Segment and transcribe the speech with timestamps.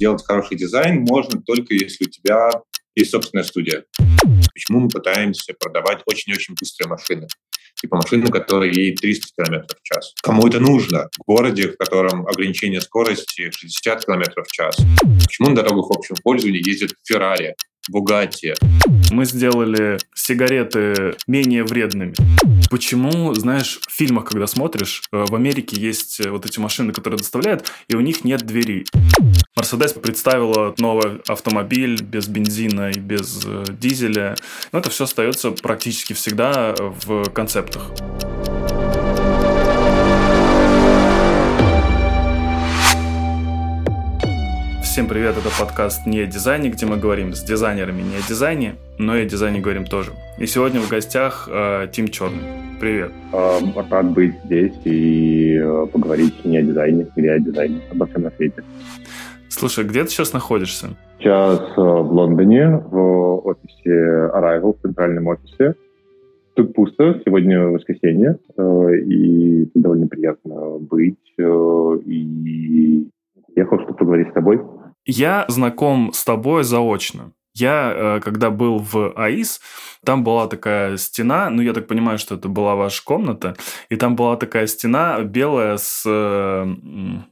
[0.00, 2.50] делать хороший дизайн можно только если у тебя
[2.96, 3.84] есть собственная студия.
[4.52, 7.28] Почему мы пытаемся продавать очень-очень быстрые машины?
[7.80, 10.12] Типа машины, которые едет 300 км в час.
[10.22, 11.08] Кому это нужно?
[11.18, 14.76] В городе, в котором ограничение скорости 60 км в час.
[15.22, 17.54] Почему на дорогах общего пользования ездят Феррари,
[17.88, 18.54] Бугатти?
[19.10, 22.14] Мы сделали сигареты менее вредными.
[22.70, 27.18] Почему, знаешь, в фильмах, когда смотришь, э, в Америке есть э, вот эти машины, которые
[27.18, 28.86] доставляют, и у них нет двери.
[29.56, 34.36] Мерседес представила новый автомобиль без бензина и без э, дизеля.
[34.70, 37.90] Но это все остается практически всегда в концептах.
[45.00, 48.74] Всем привет, это подкаст «Не о дизайне», где мы говорим с дизайнерами не о дизайне,
[48.98, 50.10] но и о дизайне говорим тоже.
[50.36, 52.42] И сегодня в гостях э, Тим Черный.
[52.78, 53.10] Привет.
[53.32, 58.24] Э, рад быть здесь и э, поговорить не о дизайне, или о дизайне, обо всем
[58.24, 58.62] на свете.
[59.48, 60.88] Слушай, где ты сейчас находишься?
[61.18, 65.76] Сейчас э, в Лондоне, в офисе Arrival, в центральном офисе.
[66.52, 71.16] Тут пусто, сегодня воскресенье, и довольно приятно быть.
[71.38, 73.08] И
[73.56, 74.60] ехал, чтобы поговорить с тобой.
[75.04, 77.32] Я знаком с тобой заочно.
[77.54, 79.60] Я, э, когда был в АИС,
[80.04, 83.56] там была такая стена, ну, я так понимаю, что это была ваша комната,
[83.88, 86.02] и там была такая стена белая с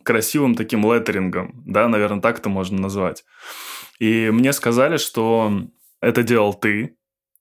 [0.02, 3.24] красивым таким леттерингом, да, наверное, так это можно назвать.
[4.00, 5.52] И мне сказали, что
[6.00, 6.96] это делал ты,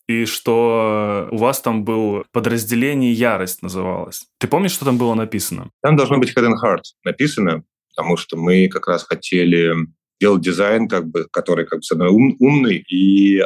[0.07, 4.25] и что у вас там было подразделение «Ярость» называлось.
[4.37, 5.69] Ты помнишь, что там было написано?
[5.81, 9.73] Там должно быть «Head and Heart» написано, потому что мы как раз хотели
[10.19, 13.45] делать дизайн, как бы, который, как бы, с одной ум, умный и э,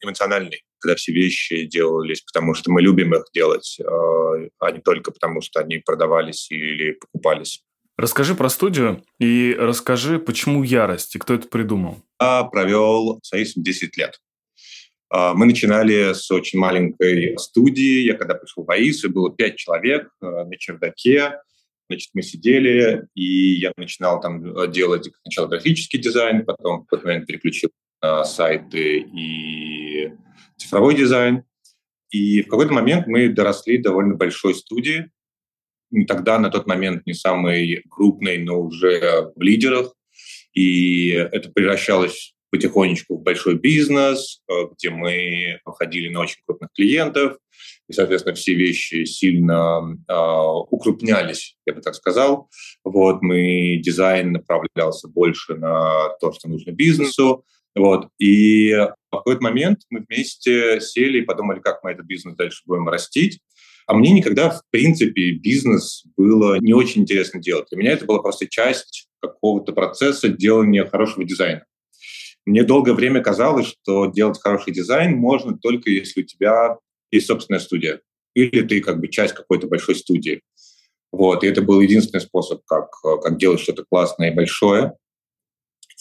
[0.00, 3.84] эмоциональный, когда все вещи делались, потому что мы любим их делать, э,
[4.58, 7.62] а не только потому, что они продавались или покупались.
[7.98, 12.02] Расскажи про студию и расскажи, почему ярость и кто это придумал.
[12.20, 14.18] Я провел с Аисом 10 лет.
[15.10, 18.06] Мы начинали с очень маленькой студии.
[18.06, 21.34] Я когда пришел в АИС, и было пять человек на чердаке.
[21.88, 27.06] Значит, мы сидели, и я начинал там э, делать сначала графический дизайн, потом в какой-то
[27.06, 27.70] момент переключил
[28.00, 30.12] на сайты и
[30.56, 31.44] цифровой дизайн.
[32.10, 35.10] И в какой-то момент мы доросли довольно большой студии.
[36.08, 39.94] Тогда, на тот момент, не самый крупный, но уже в лидерах.
[40.54, 47.38] И это превращалось потихонечку в большой бизнес, э, где мы выходили на очень крупных клиентов,
[47.92, 50.14] и, соответственно, все вещи сильно э,
[50.70, 52.48] укрупнялись, я бы так сказал.
[52.84, 57.44] Вот, мы дизайн направлялся больше на то, что нужно бизнесу.
[57.74, 62.62] Вот, и в какой-то момент мы вместе сели и подумали, как мы этот бизнес дальше
[62.64, 63.40] будем растить.
[63.86, 67.66] А мне никогда, в принципе, бизнес было не очень интересно делать.
[67.70, 71.66] Для меня это была просто часть какого-то процесса делания хорошего дизайна.
[72.46, 76.78] Мне долгое время казалось, что делать хороший дизайн можно только если у тебя
[77.12, 78.00] есть собственная студия.
[78.34, 80.42] Или ты как бы часть какой-то большой студии.
[81.12, 84.94] Вот, и это был единственный способ, как, как делать что-то классное и большое.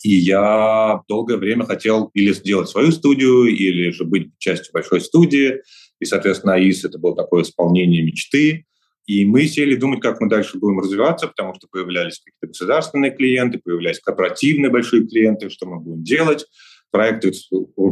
[0.03, 5.61] И я долгое время хотел или сделать свою студию, или же быть частью большой студии.
[5.99, 8.65] И, соответственно, АИС— это было такое исполнение мечты.
[9.05, 13.59] И мы сели думать, как мы дальше будем развиваться, потому что появлялись какие-то государственные клиенты,
[13.59, 16.45] появлялись корпоративные большие клиенты, что мы будем делать
[16.91, 17.31] проекты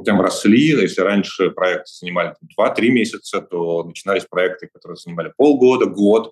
[0.06, 0.68] прям росли.
[0.68, 6.32] Если раньше проекты занимали 2-3 месяца, то начинались проекты, которые занимали полгода, год,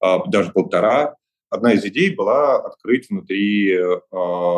[0.00, 1.16] а, даже полтора.
[1.50, 4.00] Одна из идей была открыть внутри э,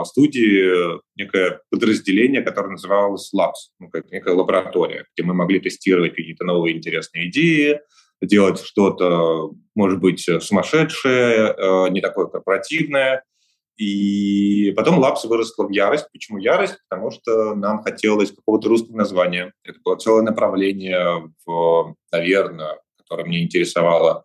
[0.05, 6.45] студии некое подразделение, которое называлось Labs, ну, как некая лаборатория, где мы могли тестировать какие-то
[6.45, 7.81] новые интересные идеи,
[8.23, 13.25] делать что-то, может быть, сумасшедшее, э, не такое корпоративное,
[13.77, 16.07] и потом Лапс выросла в ярость.
[16.13, 16.77] Почему ярость?
[16.89, 19.53] Потому что нам хотелось какого-то русского названия.
[19.65, 24.25] Это было целое направление, в, наверное, которое мне интересовало.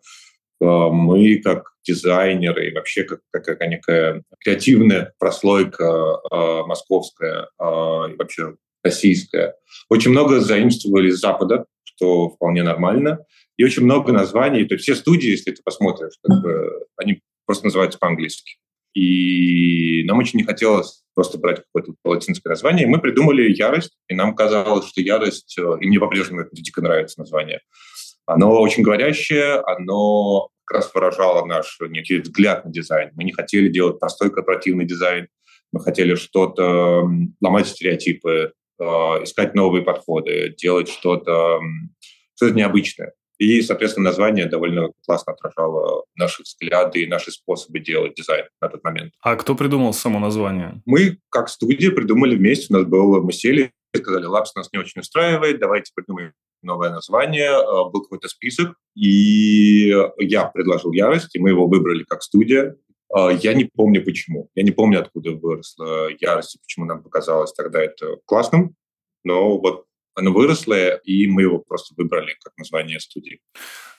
[0.60, 8.16] Э, мы, как дизайнеры, и вообще как, как некая креативная прослойка э, московская э, и
[8.16, 8.54] вообще
[8.84, 9.54] российская,
[9.88, 13.24] очень много заимствовали с Запада, что вполне нормально,
[13.56, 14.64] и очень много названий.
[14.64, 18.56] То есть все студии, если ты посмотришь, как бы, они просто называются по-английски.
[18.94, 22.86] И нам очень не хотелось просто брать какое-то латинское название.
[22.86, 27.20] Мы придумали «Ярость», и нам казалось, что «Ярость», э, и мне по-прежнему это дико нравится
[27.20, 27.60] название,
[28.26, 33.10] оно очень говорящее, оно как раз выражало наш некий взгляд на дизайн.
[33.14, 35.28] Мы не хотели делать простой корпоративный дизайн,
[35.72, 37.08] мы хотели что-то
[37.40, 41.60] ломать стереотипы, э, искать новые подходы, делать что-то
[42.36, 43.12] что необычное.
[43.40, 48.84] И, соответственно, название довольно классно отражало наши взгляды и наши способы делать дизайн на тот
[48.84, 49.14] момент.
[49.22, 50.82] А кто придумал само название?
[50.84, 52.66] Мы, как студия, придумали вместе.
[52.68, 56.90] У нас было, мы сели и сказали, Labs нас не очень устраивает, давайте придумаем новое
[56.90, 57.48] название.
[57.48, 59.88] А, был какой-то список, и
[60.18, 62.76] я предложил «Ярость», и мы его выбрали как студия.
[63.10, 64.50] А, я не помню почему.
[64.54, 68.76] Я не помню, откуда выросла ярость и почему нам показалось тогда это классным.
[69.24, 73.40] Но вот оно выросло, и мы его просто выбрали как название студии.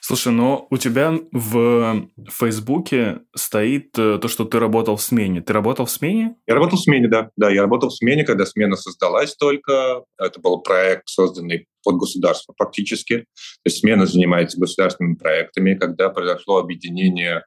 [0.00, 5.42] Слушай, но у тебя в Фейсбуке стоит э, то, что ты работал в смене.
[5.42, 6.34] Ты работал в смене?
[6.46, 7.30] Я работал в смене, да.
[7.36, 10.02] Да, я работал в смене, когда смена создалась только.
[10.18, 13.18] Это был проект, созданный под государство фактически.
[13.18, 15.74] То есть смена занимается государственными проектами.
[15.74, 17.44] Когда произошло объединение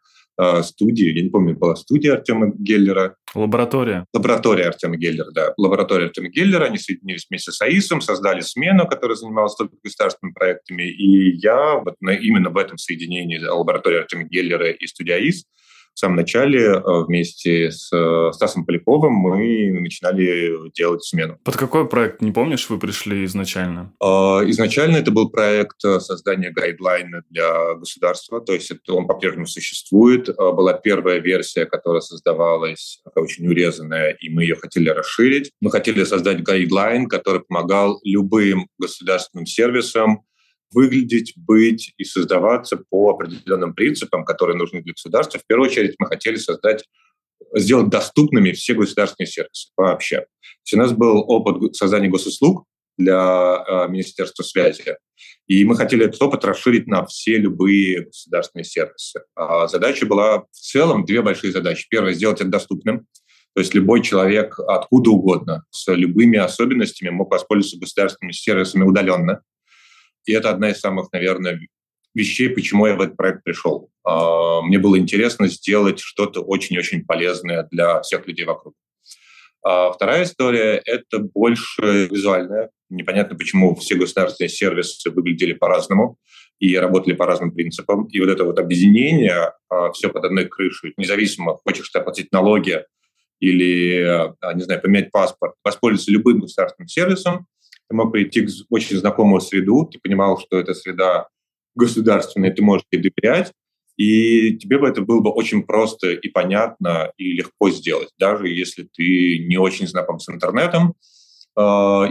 [0.64, 3.16] студии, я не помню, была студия Артема Геллера.
[3.34, 4.06] Лаборатория.
[4.14, 5.54] Лаборатория Артема Геллера, да.
[5.58, 10.84] Лаборатория Артема Геллера, они соединились вместе с АИСом, создали смену, которая занималась только государственными проектами.
[10.84, 15.46] И я вот именно в этом соединении лаборатории Артема Геллера и студия АИС
[15.96, 21.40] в самом начале э, вместе с э, Стасом Поляковым мы начинали делать смену.
[21.44, 23.94] Под какой проект, не помнишь, вы пришли изначально?
[24.02, 29.48] А, изначально это был проект э, создания гайдлайна для государства, то есть это он по-прежнему
[29.48, 30.28] существует.
[30.30, 35.52] А, была первая версия, которая создавалась, очень урезанная, и мы ее хотели расширить.
[35.62, 40.26] Мы хотели создать гайдлайн, который помогал любым государственным сервисам
[40.76, 45.40] выглядеть, быть и создаваться по определенным принципам, которые нужны для государства.
[45.40, 46.84] В первую очередь мы хотели создать
[47.54, 50.18] сделать доступными все государственные сервисы вообще.
[50.18, 50.26] То
[50.64, 52.66] есть у нас был опыт создания госуслуг
[52.98, 54.98] для э, Министерства связи,
[55.48, 59.22] и мы хотели этот опыт расширить на все любые государственные сервисы.
[59.36, 61.88] А задача была в целом две большие задачи.
[61.90, 63.06] Первая– сделать это доступным,
[63.56, 69.42] то есть любой человек откуда угодно, с любыми особенностями мог воспользоваться государственными сервисами удаленно.
[70.26, 71.60] И это одна из самых, наверное,
[72.16, 73.90] вещей, почему я в этот проект пришел.
[74.04, 78.74] А, мне было интересно сделать что-то очень-очень полезное для всех людей вокруг.
[79.64, 82.70] А вторая история— это больше визуальная.
[82.90, 86.18] Непонятно, почему все государственные сервисы выглядели по-разному
[86.60, 88.06] и работали по разным принципам.
[88.06, 92.84] И вот это вот объединение, а, все под одной крышей, независимо, хочешь ты оплатить налоги
[93.42, 97.48] или, не знаю, поменять паспорт, воспользоваться любым государственным сервисом,
[97.90, 101.28] ты мог прийти в очень знакомую среду, ты понимал, что эта среда
[101.76, 103.52] государственная, ты можешь ей доверять,
[103.98, 108.84] и тебе бы это было бы очень просто и понятно, и легко сделать, даже если
[108.84, 110.96] ты не очень знаком с интернетом,
[111.58, 111.62] э,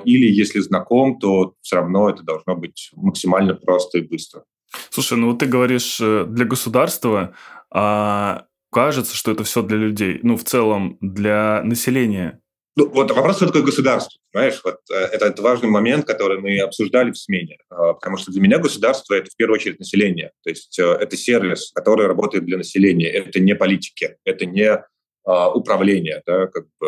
[0.04, 4.44] или если знаком, то все равно это должно быть максимально просто и быстро.
[4.90, 7.34] Слушай, ну вот ты говоришь э, для государства,
[7.70, 10.18] а кажется, что это все для людей.
[10.22, 12.40] Ну, в целом, для населения
[12.76, 14.18] ну, вот вопрос, что такое государство.
[14.32, 17.58] Понимаешь, вот э, это, это важный момент, который мы обсуждали в смене.
[17.70, 20.32] А, потому что для меня государство– это в первую очередь население.
[20.42, 23.08] То есть э, это сервис, который работает для населения.
[23.08, 24.84] Это не политики, это не
[25.26, 26.86] управление, да, как бы,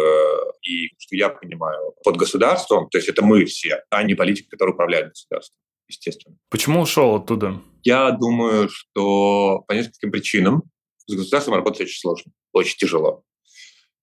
[0.60, 4.74] и что я понимаю под государством, то есть это мы все, а не политики, которые
[4.74, 6.36] управляют государством, естественно.
[6.50, 7.62] Почему ушел оттуда?
[7.82, 10.64] Я думаю, что по нескольким причинам
[11.06, 13.22] с государством работать очень сложно, очень тяжело.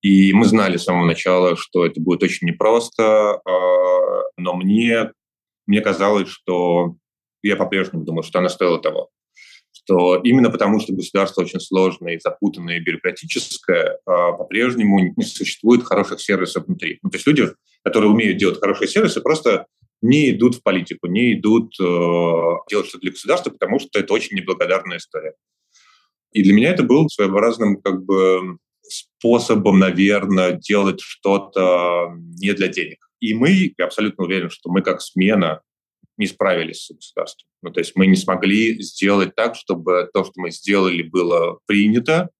[0.04, 5.12] И мы знали с самого начала, что это будет очень непросто, а, но мне,
[5.66, 6.96] мне казалось, что
[7.42, 9.10] я по-прежнему думаю, что она стоила того.
[9.72, 15.86] Что именно потому, что государство очень сложное и запутанное и бюрократическое, а, по-прежнему не существует
[15.86, 17.00] хороших сервисов внутри.
[17.02, 17.48] Ну, то есть люди,
[17.82, 19.68] которые умеют делать хорошие сервисы, просто
[20.02, 21.84] не идут в политику, не идут э,
[22.70, 25.34] делать что-то для государства, потому что это очень неблагодарная история.
[26.34, 28.58] И для меня это был своеобразным как бы
[29.24, 32.98] способом, наверное, делать что-то не для денег.
[33.22, 35.62] И мы, я абсолютно уверен, что мы как смена
[36.18, 37.48] не справились с государством.
[37.62, 42.32] Ну, то есть мы не смогли сделать так, чтобы то, что мы сделали, было принято.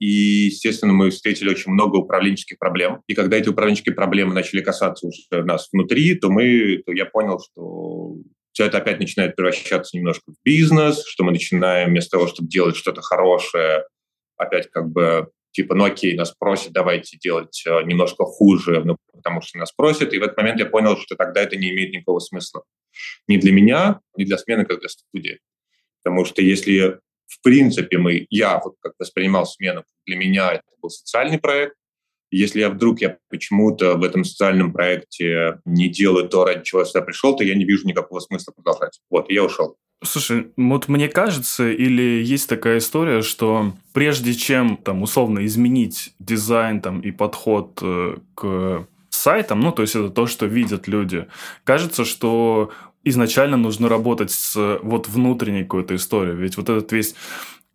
[0.00, 3.00] И, естественно, мы встретили очень много управленческих проблем.
[3.06, 7.40] И когда эти управленческие проблемы начали касаться уже нас внутри, то, мы, то я понял,
[7.40, 8.16] что
[8.52, 12.74] все это опять начинает превращаться немножко в бизнес, что мы начинаем вместо того, чтобы делать
[12.74, 13.84] что-то хорошее,
[14.36, 19.40] опять как бы типа, ну окей, нас просят, давайте делать э, немножко хуже, ну, потому
[19.40, 20.12] что нас просят.
[20.12, 22.62] И в этот момент я понял, что тогда это не имеет никакого смысла.
[23.26, 25.40] Ни для меня, ни для смены, как для студии.
[26.02, 30.90] Потому что если в принципе мы, я вот как воспринимал смену, для меня это был
[30.90, 31.74] социальный проект,
[32.30, 36.86] если я вдруг я почему-то в этом социальном проекте не делаю то, ради чего я
[36.86, 39.00] сюда пришел, то я не вижу никакого смысла продолжать.
[39.10, 39.76] Вот, я ушел.
[40.02, 46.80] Слушай, вот мне кажется, или есть такая история, что прежде чем там условно изменить дизайн
[46.80, 51.26] там и подход э, к сайтам, ну, то есть это то, что видят люди.
[51.64, 52.70] Кажется, что
[53.02, 56.36] изначально нужно работать с вот внутренней какой-то историей.
[56.36, 57.16] Ведь вот этот весь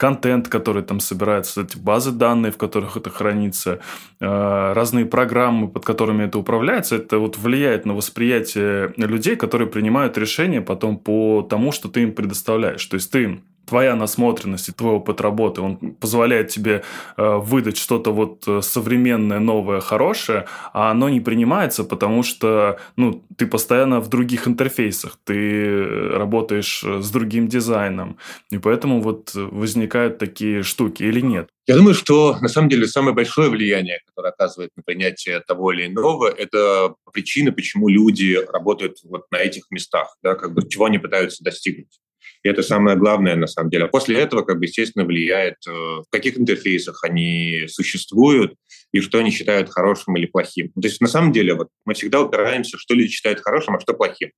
[0.04, 3.80] контент, который там собирается, эти базы данных, в которых это хранится,
[4.20, 10.18] э, разные программы, под которыми это управляется, это вот влияет на восприятие людей, которые принимают
[10.18, 12.86] решения потом по тому, что ты им предоставляешь.
[12.86, 16.84] То есть ты твоя насмотренность и твой опыт работы, он позволяет тебе
[17.18, 23.24] э, выдать что-то вот э, современное, новое, хорошее, а оно не принимается, потому что ну,
[23.38, 28.18] ты постоянно в других интерфейсах, ты э, работаешь с другим дизайном,
[28.52, 31.50] и поэтому вот возникают такие штуки или нет?
[31.66, 35.88] Я думаю, что на самом деле самое большое влияние, которое оказывает на принятие того или
[35.88, 41.00] иного, это причина, почему люди работают вот на этих местах, да, как бы чего они
[41.00, 42.00] пытаются достигнуть.
[42.44, 43.86] И это самое главное, на самом деле.
[43.86, 48.56] А после этого, как бы, естественно, влияет, э, в каких интерфейсах они существуют
[48.92, 50.70] и что они считают хорошим или плохим.
[50.74, 53.94] То есть, на самом деле, вот мы всегда упираемся, что люди считают хорошим, а что
[53.94, 54.32] плохим.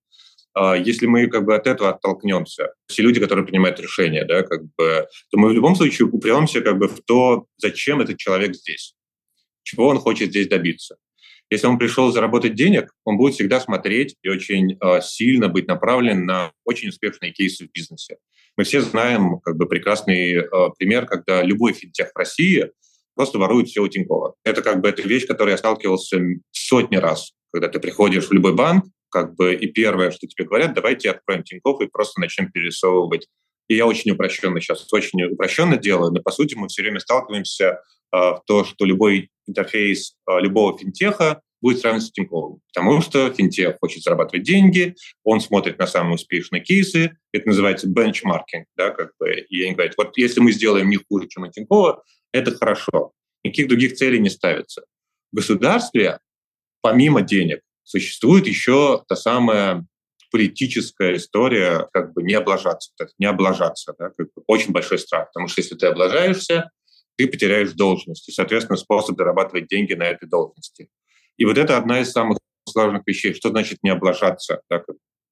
[0.53, 4.62] А если мы как бы от этого оттолкнемся, все люди, которые принимают решения, да, как
[4.77, 8.95] бы, то мы в любом случае упремся как бы в то, зачем этот человек здесь,
[9.63, 10.95] чего он хочет здесь добиться.
[11.49, 16.25] Если он пришел заработать денег, он будет всегда смотреть и очень э, сильно быть направлен
[16.25, 18.17] на очень успешные кейсы в бизнесе.
[18.57, 20.47] Мы все знаем как бы прекрасный э,
[20.77, 22.71] пример, когда любой финтех в России
[23.15, 24.35] просто ворует все у Тинькова.
[24.43, 26.19] Это как бы эта вещь, которой я сталкивался
[26.51, 27.33] сотни раз.
[27.51, 31.43] Когда ты приходишь в любой банк, как бы и первое, что тебе говорят, давайте откроем
[31.43, 33.27] Тиньков и просто начнем перерисовывать.
[33.67, 37.81] И я очень упрощенно сейчас, очень упрощенно делаю, но по сути мы все время сталкиваемся
[38.12, 42.60] в то, что любой интерфейс любого финтеха будет сравнивать с Тиньковым.
[42.74, 48.67] Потому что финтех хочет зарабатывать деньги, он смотрит на самые успешные кейсы, это называется бенчмаркинг,
[48.77, 52.03] да, как бы, и они говорят, вот если мы сделаем не хуже, чем у Тинькова,
[52.31, 53.13] это хорошо.
[53.43, 54.86] Никаких других целей не ставится.
[55.31, 56.19] В государстве,
[56.81, 59.86] помимо денег, существует еще та самая
[60.36, 65.48] политическая история, как бы не облажаться, не облажаться, да, как бы очень большой страх, потому
[65.48, 66.72] что если ты облажаешься,
[67.15, 70.89] ты потеряешь должность и, соответственно, способ зарабатывать деньги на этой должности.
[71.38, 72.38] И вот это одна из самых
[72.70, 73.34] сложных вещей.
[73.34, 74.60] Что значит не облажаться?
[74.68, 74.84] Так?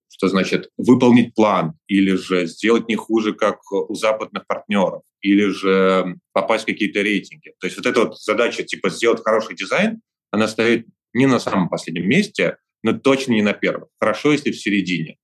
[0.08, 6.16] Что значит выполнить план или же сделать не хуже, как у западных партнеров, или же
[6.32, 7.52] попасть в какие-то рейтинги.
[7.60, 10.00] То есть вот эта вот задача типа сделать хороший дизайн,
[10.32, 13.88] она стоит не на самом последнем месте, но точно не на первом.
[14.00, 15.18] Хорошо, если в середине.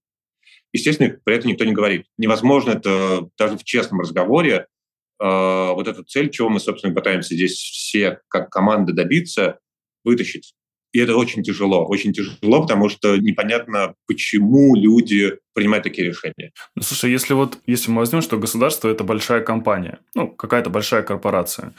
[0.72, 2.06] Естественно, при этом никто не говорит.
[2.18, 4.68] Невозможно это даже в честном разговоре
[5.20, 9.60] Э, вот эту цель, чего мы, собственно, пытаемся здесь все как команда добиться,
[10.04, 10.54] вытащить.
[10.92, 11.86] И это очень тяжело.
[11.86, 16.52] Очень тяжело, потому что непонятно, почему люди принимают такие решения.
[16.76, 21.04] Ну, слушай, если вот, если мы возьмем, что государство– это большая компания, ну, какая-то большая
[21.04, 21.76] корпорация,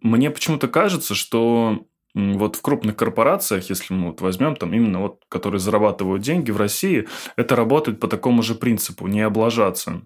[0.00, 5.22] мне почему-то кажется, что вот в крупных корпорациях, если мы вот возьмем там именно вот,
[5.28, 10.02] которые зарабатывают деньги в России, это работает по такому же принципу– не облажаться.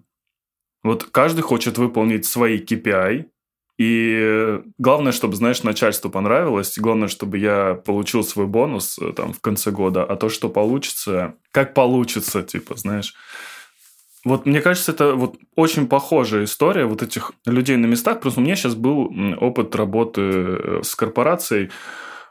[0.83, 3.25] Вот каждый хочет выполнить свои KPI,
[3.77, 9.41] и главное, чтобы, знаешь, начальству понравилось, главное, чтобы я получил свой бонус э, там в
[9.41, 13.15] конце года, а то, что получится, как получится, типа, знаешь.
[14.25, 18.19] Вот мне кажется, это вот очень похожая история вот этих людей на местах.
[18.19, 21.69] Просто у меня сейчас был опыт работы э, с корпорацией,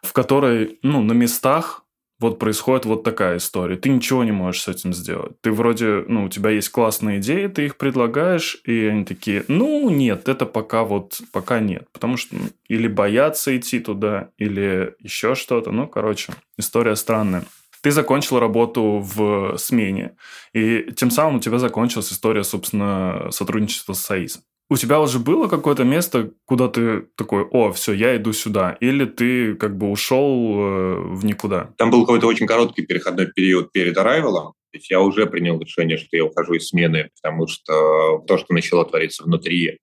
[0.03, 1.85] в которой, ну, на местах
[2.19, 3.77] вот происходит вот такая история.
[3.77, 5.41] Ты ничего не можешь с этим сделать.
[5.41, 9.89] Ты вроде, ну, у тебя есть классные идеи, ты их предлагаешь, и они такие, ну,
[9.91, 11.87] нет, это пока вот, пока нет.
[11.93, 15.71] Потому что ну, или боятся идти туда, или еще что-то.
[15.71, 17.45] Ну, короче, история странная.
[17.85, 20.17] Ты закончил работу в смене,
[20.55, 24.43] и тем самым у тебя закончилась история, собственно, сотрудничества с САИСом.
[24.71, 28.79] У тебя уже было какое-то место, куда ты такой, о, все, я иду сюда?
[28.81, 31.75] Или ты как бы ушел э, в никуда?
[31.77, 34.53] Там был какой-то очень короткий переходной период перед Arrival.
[34.73, 38.55] То есть я уже принял решение, что я ухожу из смены, потому что то, что
[38.55, 39.77] начало твориться внутри э,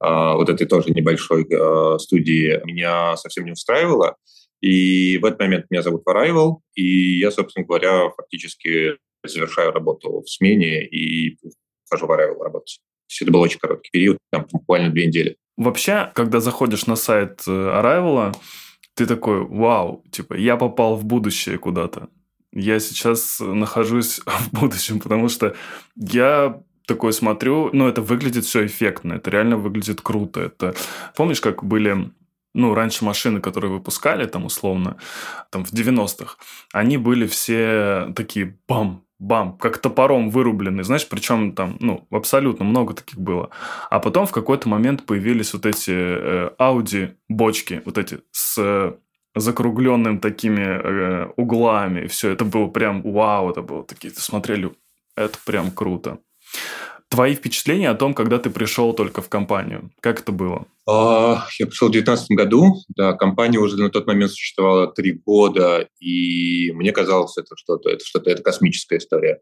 [0.00, 4.14] вот этой тоже небольшой э, студии, меня совсем не устраивало.
[4.60, 10.28] И в этот момент меня зовут Arrival, и я, собственно говоря, фактически завершаю работу в
[10.28, 11.38] смене и
[11.86, 12.80] ухожу в Arrival работать.
[13.08, 15.36] То это был очень короткий период, там буквально две недели.
[15.56, 18.34] Вообще, когда заходишь на сайт э, Arrival,
[18.94, 22.08] ты такой, вау, типа, я попал в будущее куда-то.
[22.52, 25.54] Я сейчас нахожусь в будущем, потому что
[25.96, 30.40] я такой смотрю, ну, это выглядит все эффектно, это реально выглядит круто.
[30.40, 30.74] Это
[31.16, 32.10] помнишь, как были
[32.54, 34.96] ну, раньше машины, которые выпускали, там, условно,
[35.50, 36.36] там, в 90-х,
[36.72, 42.94] они были все такие бам, бам, как топором вырубленный, знаешь, причем там, ну, абсолютно много
[42.94, 43.50] таких было.
[43.90, 48.94] А потом в какой-то момент появились вот эти э, Audi бочки, вот эти с э,
[49.34, 54.72] закругленным такими э, углами, все это было прям вау, это было такие, смотрели,
[55.16, 56.18] Это прям круто.
[57.10, 59.90] Твои впечатления о том, когда ты пришел только в компанию?
[60.00, 60.66] Как это было?
[60.88, 62.76] А, я пришел в 2019 году.
[62.96, 68.04] Да, компания уже на тот момент существовала три года, и мне казалось, это что-то, это
[68.04, 69.40] что-то, это космическая история.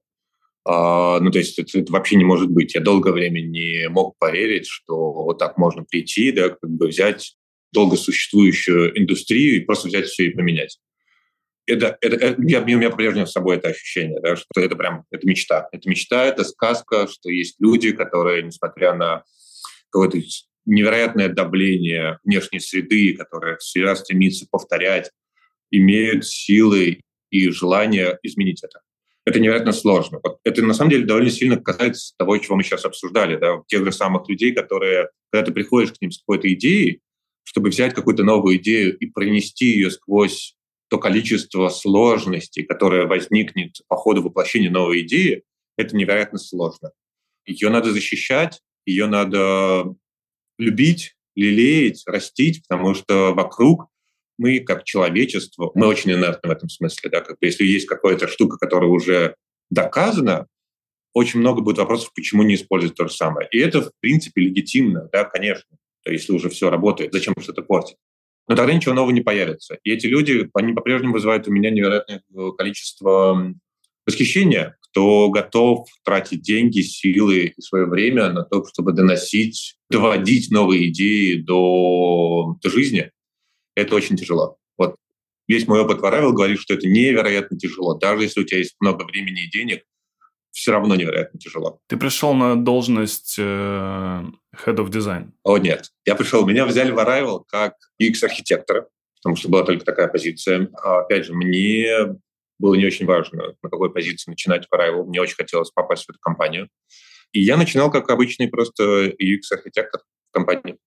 [0.64, 2.74] А, ну, то есть это, вообще не может быть.
[2.74, 7.36] Я долгое время не мог поверить, что вот так можно прийти, да, как бы взять
[7.72, 10.78] долго существующую индустрию и просто взять все и поменять
[11.68, 15.04] это, это, это я, у меня по-прежнему с собой это ощущение, да, что это прям
[15.10, 15.68] это мечта.
[15.72, 19.22] Это мечта, это сказка, что есть люди, которые, несмотря на
[19.90, 20.18] какое-то
[20.64, 25.10] невероятное давление внешней среды, которые всегда стремится повторять,
[25.70, 28.80] имеют силы и желание изменить это.
[29.24, 30.20] Это невероятно сложно.
[30.44, 33.92] Это на самом деле довольно сильно касается того, чего мы сейчас обсуждали, да, тех же
[33.92, 37.02] самых людей, которые, когда ты приходишь к ним с какой-то идеей,
[37.44, 40.54] чтобы взять какую-то новую идею и пронести ее сквозь
[40.88, 45.42] то количество сложностей, которое возникнет по ходу воплощения новой идеи,
[45.76, 46.92] это невероятно сложно.
[47.46, 49.94] Ее надо защищать, ее надо
[50.58, 53.88] любить, лелеять, растить, потому что вокруг
[54.38, 57.10] мы, как человечество, мы очень инертны в этом смысле.
[57.10, 57.20] Да?
[57.20, 59.34] Как бы, если есть какая-то штука, которая уже
[59.70, 60.46] доказана,
[61.12, 63.48] очень много будет вопросов, почему не использовать то же самое.
[63.50, 65.76] И это, в принципе, легитимно, да, конечно.
[66.04, 67.96] То есть, если уже все работает, зачем что-то портить?
[68.48, 69.78] Но тогда ничего нового не появится.
[69.84, 73.54] И эти люди, они по-прежнему вызывают у меня невероятное э, количество
[74.06, 80.88] восхищения, кто готов тратить деньги, силы и свое время на то, чтобы доносить, доводить новые
[80.88, 83.10] идеи до, до жизни.
[83.76, 84.56] Это очень тяжело.
[84.78, 84.96] Вот
[85.46, 87.94] весь мой опыт в Arrival говорит, что это невероятно тяжело.
[87.94, 89.82] Даже если у тебя есть много времени и денег,
[90.50, 91.80] все равно невероятно тяжело.
[91.86, 95.30] Ты пришел на должность э, Head of Design?
[95.42, 95.90] О, нет.
[96.04, 98.88] Я пришел, меня взяли в Arrival как UX-архитектора,
[99.20, 100.68] потому что была только такая позиция.
[100.82, 102.16] А, опять же, мне
[102.58, 105.04] было не очень важно, на какой позиции начинать в Arrival.
[105.04, 106.68] Мне очень хотелось попасть в эту компанию.
[107.32, 110.00] И я начинал как обычный просто UX-архитектор
[110.30, 110.78] в компании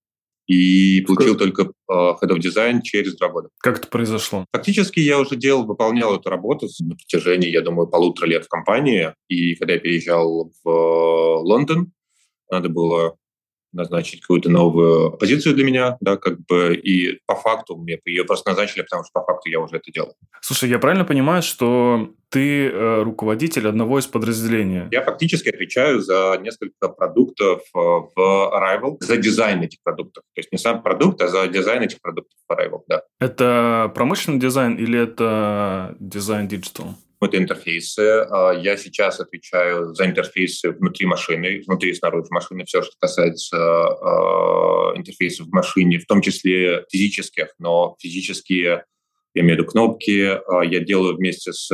[0.47, 3.49] и получил только uh, Head of Design через два года.
[3.59, 4.45] Как это произошло?
[4.53, 9.13] Фактически я уже делал, выполнял эту работу на протяжении, я думаю, полутора лет в компании.
[9.27, 11.91] И когда я переезжал в Лондон,
[12.49, 13.15] надо было
[13.73, 18.49] назначить какую-то новую позицию для меня, да, как бы, и по факту мне ее просто
[18.49, 20.13] назначили, потому что по факту я уже это делал.
[20.41, 24.83] Слушай, я правильно понимаю, что ты э, руководитель одного из подразделений?
[24.91, 30.23] Я фактически отвечаю за несколько продуктов э, в Arrival, за дизайн этих продуктов.
[30.33, 33.03] То есть не сам продукт, а за дизайн этих продуктов в Arrival, да.
[33.19, 36.95] Это промышленный дизайн или это дизайн digital?
[37.25, 38.25] Это интерфейсы.
[38.29, 43.57] А, я сейчас отвечаю за интерфейсы внутри машины, внутри и снаружи машины, все, что касается
[43.57, 48.85] а, интерфейсов в машине, в том числе физических, но физические
[49.33, 51.67] я имею в виду кнопки, а, я делаю вместе с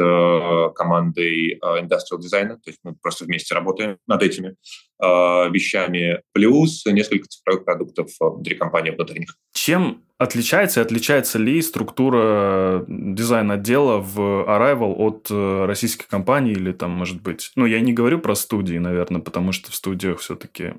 [0.75, 4.55] командой Industrial Design, то есть мы просто вместе работаем над этими
[4.99, 9.35] вещами, плюс несколько цифровых продуктов внутри компании внутренних.
[9.53, 16.91] Чем отличается и отличается ли структура дизайн-отдела в Arrival от э, российской компании или там,
[16.91, 17.51] может быть...
[17.55, 20.73] Ну, я не говорю про студии, наверное, потому что в студиях все-таки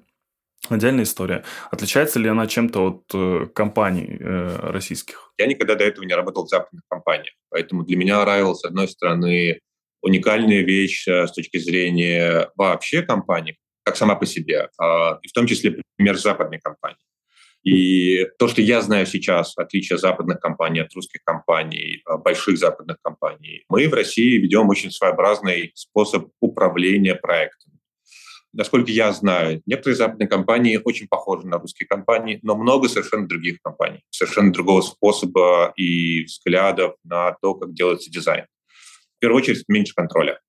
[0.69, 1.45] отдельная история.
[1.71, 5.33] Отличается ли она чем-то от э, компаний э, российских?
[5.39, 8.89] Я никогда до этого не работал в западных компаниях, поэтому для меня Arrival, с одной
[8.89, 9.61] стороны,
[10.03, 15.47] уникальная вещь с точки зрения вообще компании, как сама по себе, а, и в том
[15.47, 16.99] числе пример западной компании.
[17.65, 22.99] И то, что я знаю сейчас, отличие западных компаний от русских компаний, а, больших западных
[23.03, 27.78] компаний, мы в России ведем очень своеобразный способ управления проектами.
[28.59, 33.63] Насколько я знаю, некоторые западные компании очень похожи на русские компании, но много совершенно других
[33.63, 38.47] компаний, совершенно другого способа и взглядов на то, как делается дизайн.
[39.17, 40.41] В первую очередь, меньше контроля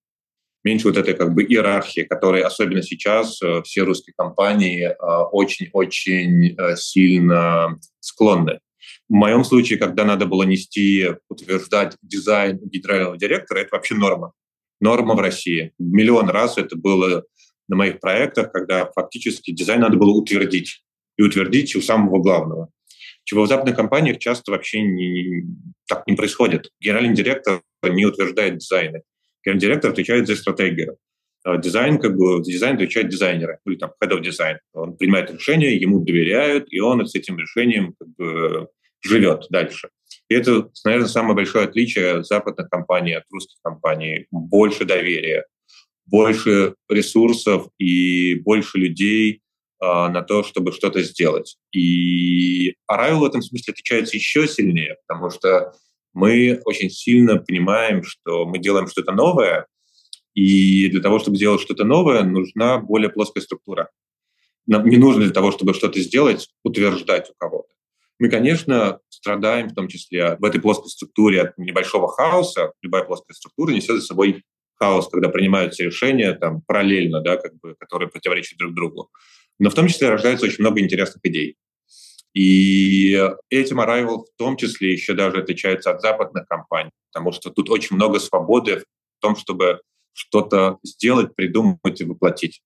[0.63, 4.95] меньше вот этой как бы иерархии, которой особенно сейчас э, все русские компании э,
[5.31, 8.59] очень-очень э, сильно склонны.
[9.07, 14.33] В моем случае, когда надо было нести, утверждать дизайн генерального директора, это вообще норма.
[14.81, 15.73] Норма в России.
[15.77, 17.23] Миллион раз это было
[17.69, 20.83] на моих проектах, когда фактически дизайн надо было утвердить.
[21.17, 22.69] И утвердить у самого главного.
[23.23, 25.43] Чего в западных компаниях часто вообще не,
[25.87, 26.69] так не происходит.
[26.79, 29.03] Генеральный директор не утверждает дизайны.
[29.45, 30.97] Гендиректор отвечает за стратегию.
[31.43, 34.57] А дизайн, как бы, за дизайн отвечает дизайнеры, или там head of design.
[34.73, 38.67] Он принимает решение, ему доверяют, и он с этим решением как бы,
[39.01, 39.89] живет дальше.
[40.27, 44.27] И это, наверное, самое большое отличие западных компаний от русских компаний.
[44.31, 45.45] Больше доверия,
[46.09, 49.41] больше ресурсов и больше людей
[49.79, 51.57] а, на то, чтобы что-то сделать.
[51.71, 55.73] И Arrival в этом смысле отличается еще сильнее, потому что
[56.13, 59.67] мы очень сильно понимаем, что мы делаем что-то новое,
[60.33, 63.89] И для того, чтобы сделать что-то новое, нужна более плоская структура.
[64.67, 67.69] Нам не нужно для того, чтобы что-то сделать, утверждать у кого-то.
[68.19, 72.73] Мы, конечно, страдаем в том числе в этой плоской структуре от небольшого хаоса.
[72.81, 74.43] Любая плоская структура несет за собой
[74.79, 79.09] хаос, когда принимаются решения там, параллельно, да, как бы, которые противоречат друг другу.
[79.59, 81.57] Но в том числе рождается очень много интересных идей.
[82.33, 83.13] И
[83.49, 87.95] этим Arrival в том числе еще даже отличается от западных компаний, потому что тут очень
[87.95, 89.81] много свободы в том, чтобы
[90.13, 92.61] что-то сделать, придумать и воплотить.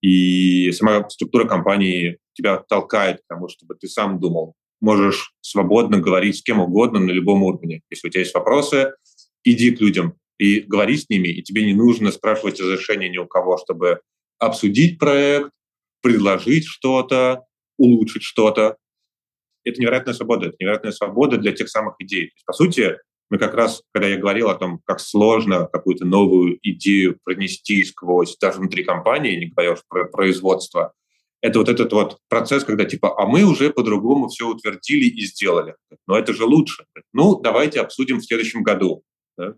[0.00, 4.54] И сама структура компании тебя толкает к тому, чтобы ты сам думал.
[4.80, 7.82] Можешь свободно говорить с кем угодно на любом уровне.
[7.90, 8.94] Если у тебя есть вопросы,
[9.44, 13.26] иди к людям и говори с ними, и тебе не нужно спрашивать разрешения ни у
[13.26, 14.00] кого, чтобы
[14.38, 15.50] обсудить проект,
[16.00, 17.44] предложить что-то,
[17.76, 18.76] улучшить что-то.
[19.64, 20.46] Это невероятная свобода.
[20.46, 22.28] Это невероятная свобода для тех самых идей.
[22.28, 22.98] То есть, по сути,
[23.30, 28.36] мы как раз, когда я говорил о том, как сложно какую-то новую идею пронести сквозь
[28.38, 30.94] даже внутри компании, не говоря уж про производство,
[31.40, 35.76] это вот этот вот процесс, когда типа, а мы уже по-другому все утвердили и сделали.
[36.06, 36.84] Но это же лучше.
[37.12, 39.02] Ну, давайте обсудим в следующем году.
[39.36, 39.54] Да?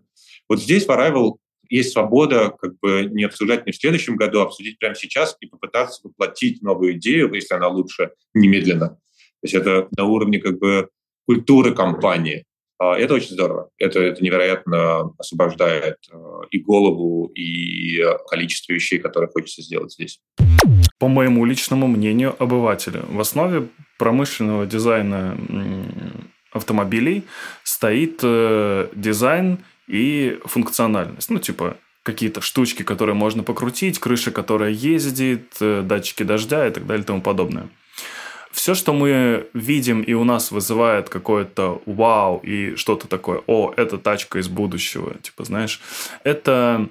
[0.51, 1.37] Вот здесь в Arrival
[1.69, 5.45] есть свобода как бы не обсуждать не в следующем году, а обсудить прямо сейчас и
[5.45, 8.89] попытаться воплотить новую идею, если она лучше, немедленно.
[8.89, 10.89] То есть это на уровне как бы
[11.25, 12.43] культуры компании.
[12.77, 13.69] А, это очень здорово.
[13.77, 16.17] Это, это невероятно освобождает э,
[16.49, 20.19] и голову, и количество вещей, которые хочется сделать здесь.
[20.99, 25.37] По моему личному мнению обывателя, в основе промышленного дизайна
[26.51, 27.23] автомобилей
[27.63, 29.59] стоит э, дизайн
[29.91, 31.29] и функциональность.
[31.29, 36.87] Ну, типа, какие-то штучки, которые можно покрутить, крыша, которая ездит, э, датчики дождя и так
[36.87, 37.69] далее и тому подобное
[38.51, 43.97] все, что мы видим и у нас вызывает какое-то вау и что-то такое, о, это
[43.97, 45.81] тачка из будущего, типа, знаешь,
[46.23, 46.87] это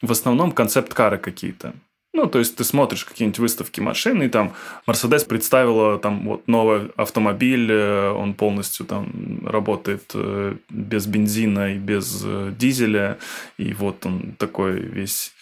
[0.00, 1.74] в основном концепт-кары какие-то.
[2.14, 4.52] Ну, то есть ты смотришь какие-нибудь выставки машин, и там
[4.86, 11.78] Mercedes представила там вот новый автомобиль, э, он полностью там работает э, без бензина и
[11.78, 13.18] без э, дизеля,
[13.56, 15.32] и вот он такой весь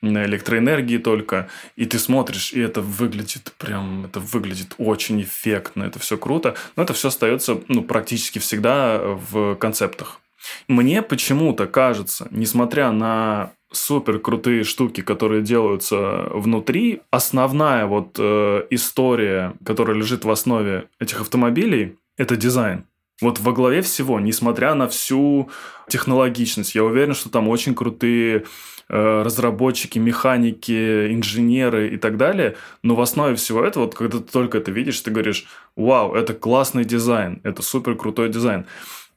[0.00, 6.00] на электроэнергии только, и ты смотришь, и это выглядит прям, это выглядит очень эффектно, это
[6.00, 10.20] все круто, но это все остается ну, практически всегда в концептах.
[10.66, 19.54] Мне почему-то кажется, несмотря на супер крутые штуки, которые делаются внутри, основная вот э, история,
[19.64, 22.84] которая лежит в основе этих автомобилей, это дизайн.
[23.20, 25.50] Вот во главе всего, несмотря на всю
[25.88, 28.44] технологичность, я уверен, что там очень крутые
[28.90, 32.56] Э, разработчики, механики, инженеры и так далее.
[32.82, 35.46] Но в основе всего этого, вот когда ты только это видишь, ты говоришь,
[35.76, 38.64] вау, это классный дизайн, это супер крутой дизайн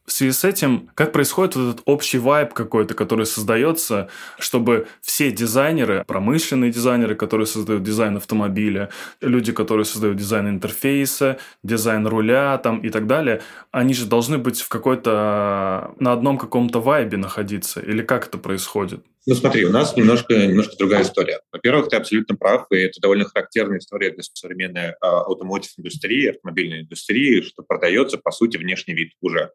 [0.06, 4.10] в связи с этим, как происходит вот этот общий вайб какой-то, который создается,
[4.40, 8.90] чтобы все дизайнеры, промышленные дизайнеры, которые создают дизайн автомобиля,
[9.22, 14.60] люди, которые создают дизайн интерфейса, дизайн руля там и так далее, они же должны быть
[14.60, 17.80] в какой-то на одном каком-то вайбе находиться.
[17.80, 19.06] Или как это происходит?
[19.28, 21.42] Ну смотри, у нас немножко, немножко другая история.
[21.52, 27.42] Во-первых, ты абсолютно прав, и это довольно характерная история для современной а, автомотив-индустрии, автомобильной индустрии,
[27.42, 29.52] что продается, по сути, внешний вид уже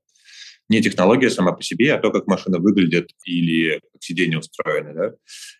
[0.68, 4.94] не технология сама по себе, а то, как машина выглядит или как сиденье устроено.
[4.94, 5.12] Да?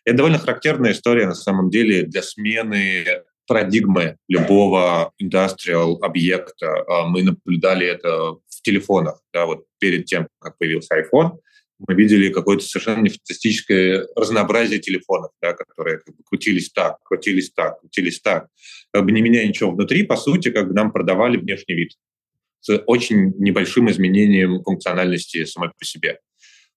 [0.05, 3.05] Это довольно характерная история на самом деле для смены
[3.47, 6.83] парадигмы любого индустриал объекта.
[6.87, 9.21] А, мы наблюдали это в телефонах.
[9.33, 11.39] Да, вот перед тем, как появился iPhone,
[11.79, 17.79] мы видели какое-то совершенно фантастическое разнообразие телефонов, да, которые как бы крутились так, крутились так,
[17.79, 18.47] крутились так.
[18.91, 21.91] Как бы не меняя ничего внутри, по сути, как бы нам продавали внешний вид
[22.59, 26.19] с очень небольшим изменением функциональности самой по себе.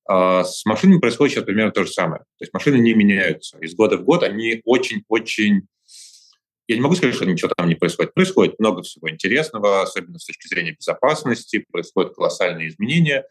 [0.08, 2.20] А с машинами происходит сейчас примерно то же самое.
[2.20, 3.58] То есть машины не меняются.
[3.58, 5.62] Из года в год они очень-очень...
[6.66, 8.14] Я не могу сказать, что ничего там не происходит.
[8.14, 13.24] Происходит много всего интересного, особенно с точки зрения безопасности, происходят колоссальные изменения,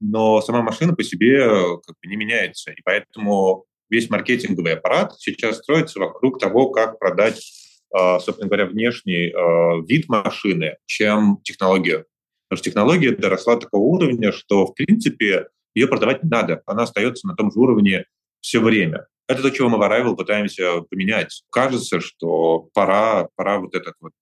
[0.00, 1.46] но сама машина по себе
[1.86, 2.72] как бы не меняется.
[2.72, 7.57] И поэтому весь маркетинговый аппарат сейчас строится вокруг того, как продать
[7.92, 12.04] собственно говоря, внешний а, вид машины, чем технологию.
[12.48, 16.62] Потому что технология доросла до такого уровня, что, в принципе, ее продавать не надо.
[16.66, 18.04] Она остается на том же уровне
[18.40, 19.06] все время.
[19.28, 21.42] Это то, чего мы в Arrival пытаемся поменять.
[21.50, 24.12] Кажется, что пора, пора вот эту вот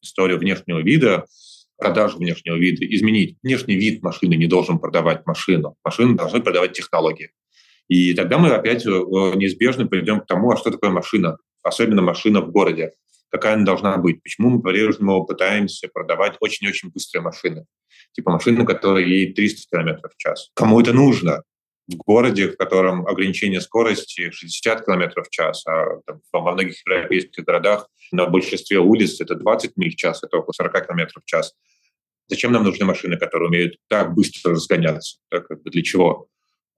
[0.00, 1.26] историю внешнего вида,
[1.76, 3.36] продажу внешнего вида изменить.
[3.42, 5.76] Внешний вид машины не должен продавать машину.
[5.84, 7.30] Машины должны продавать технологии.
[7.88, 12.40] И тогда мы опять э, неизбежно придем к тому, а что такое машина, особенно машина
[12.40, 12.92] в городе
[13.32, 14.22] какая она должна быть.
[14.22, 17.64] Почему мы по-прежнему пытаемся продавать очень-очень быстрые машины?
[18.12, 20.50] Типа машины, которые едет 300 км в час.
[20.54, 21.42] Кому это нужно?
[21.88, 27.44] в городе, в котором ограничение скорости 60 км в час, а там, во многих европейских
[27.44, 31.54] городах на большинстве улиц это 20 миль в час, это около 40 км в час.
[32.28, 35.18] Зачем нам нужны машины, которые умеют так быстро разгоняться?
[35.30, 36.28] Да, для чего?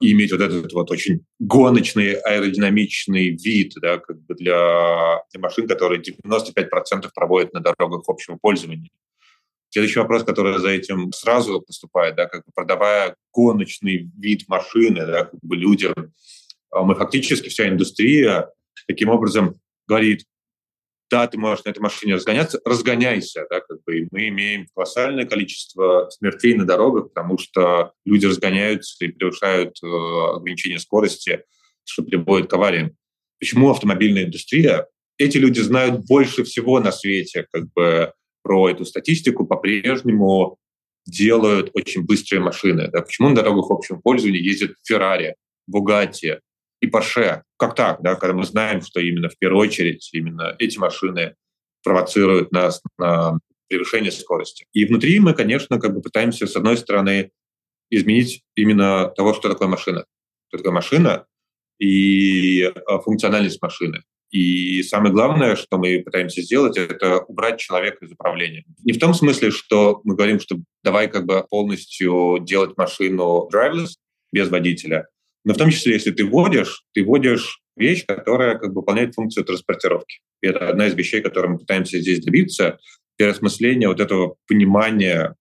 [0.01, 6.03] Иметь вот этот вот очень гоночный аэродинамичный вид да, как бы для, для машин, которые
[6.03, 8.91] 95% проводят на дорогах общего пользования.
[9.71, 15.25] Следующий вопрос, который за этим сразу поступает, да, как бы продавая гоночный вид машины да,
[15.25, 15.95] как бы людям,
[16.71, 18.51] а мы фактически вся индустрия
[18.87, 19.55] таким образом
[19.87, 20.27] говорит,
[21.15, 25.25] да, ты можешь на этой машине разгоняться, разгоняйся, да, как бы, и мы имеем колоссальное
[25.25, 31.45] количество смертей на дорогах, потому что люди разгоняются и превышают э, ограничение скорости,
[31.85, 32.97] что приводит к авариям.
[33.39, 34.89] Почему автомобильная индустрия?
[35.17, 40.59] Эти люди знают больше всего на свете, как бы, про эту статистику, по-прежнему
[41.07, 42.89] делают очень быстрые машины.
[42.93, 43.03] Да?
[43.03, 45.37] Почему на дорогах общего пользования ездят Феррари,
[45.69, 46.41] Бугатти
[46.85, 47.43] и Porsche?
[47.57, 48.15] Как так, да?
[48.15, 51.35] когда мы знаем, что именно в первую очередь именно эти машины
[51.83, 54.67] провоцируют нас на превышение скорости.
[54.73, 57.31] И внутри мы, конечно, как бы пытаемся, с одной стороны,
[57.91, 60.05] изменить именно того, что такое машина.
[60.49, 61.27] Что такое машина
[61.79, 64.03] и а, функциональность машины.
[64.31, 68.65] И самое главное, что мы пытаемся сделать, это убрать человека из управления.
[68.85, 73.95] Не в том смысле, что мы говорим, что давай как бы полностью делать машину driverless,
[74.33, 75.07] без водителя,
[75.45, 79.45] но в том числе, если ты водишь, ты водишь вещь, которая как бы выполняет функцию
[79.45, 80.21] транспортировки.
[80.43, 82.79] И это одна из вещей, которые мы пытаемся здесь добиться,
[83.17, 85.37] переосмысление вот этого понимания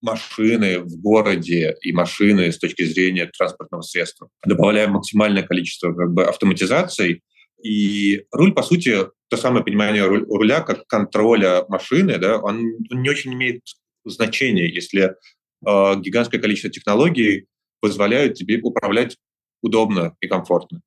[0.00, 4.28] машины в городе и машины с точки зрения транспортного средства.
[4.44, 7.22] Добавляем максимальное количество как бы, автоматизаций,
[7.62, 13.08] и руль, по сути, то самое понимание руля как контроля машины, да, он, он не
[13.08, 13.62] очень имеет
[14.04, 15.14] значения, если
[15.66, 17.46] э, гигантское количество технологий
[17.84, 19.18] позволяют тебе управлять
[19.60, 20.80] удобно и комфортно.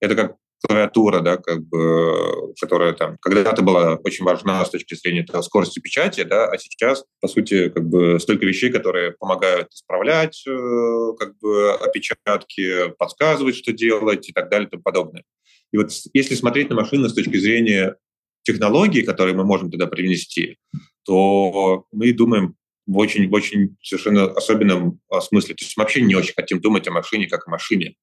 [0.00, 5.24] Это как клавиатура, да, как бы, которая там когда-то была очень важна с точки зрения
[5.24, 10.44] там, скорости печати, да, а сейчас, по сути, как бы столько вещей, которые помогают исправлять
[10.46, 15.24] э, как бы опечатки, подсказывать, что делать и так далее и тому подобное.
[15.72, 17.96] И вот если смотреть на машины с точки зрения
[18.44, 20.58] технологий, которые мы можем туда привнести,
[21.04, 22.54] то мы думаем
[22.86, 25.54] в очень, в очень совершенно особенном а, смысле.
[25.54, 27.94] То есть мы вообще не очень хотим думать о машине как о машине.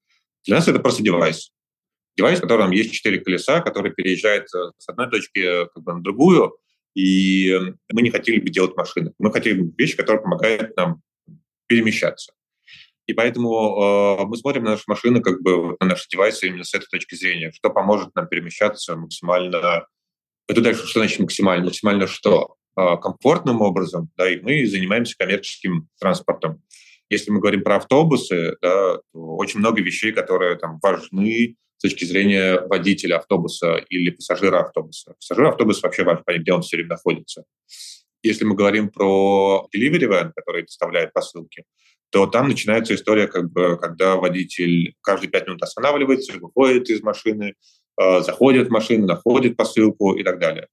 [0.46, 1.52] Для нас это просто девайс.
[2.18, 5.94] Девайс, в котором есть четыре колеса, который переезжает э, с одной точки э, как бы,
[5.94, 6.56] на другую,
[6.94, 7.58] и
[7.92, 9.14] мы не хотели бы делать машины.
[9.18, 11.02] Мы хотим вещи, которые помогают нам
[11.66, 12.34] перемещаться.
[13.08, 16.74] И поэтому э, мы смотрим на наши машины, как бы на наши девайсы именно с
[16.74, 19.88] этой точки зрения, что поможет нам перемещаться максимально.
[20.48, 21.66] Это дальше что значит максимально?
[21.66, 22.56] Максимально что?
[22.76, 26.64] Э, комфортным образом, да, и мы занимаемся коммерческим транспортом.
[27.08, 32.60] Если мы говорим про автобусы, да, очень много вещей, которые там важны с точки зрения
[32.62, 35.14] водителя автобуса или пассажира автобуса.
[35.14, 37.44] Пассажир автобуса вообще важно понять, где он все время находится.
[38.24, 41.66] Если мы говорим про delivery van, который доставляет посылки,
[42.10, 47.54] то там начинается история, как бы, когда водитель каждые пять минут останавливается, выходит из машины,
[48.02, 50.70] э, заходит в машину, находит посылку и так далее.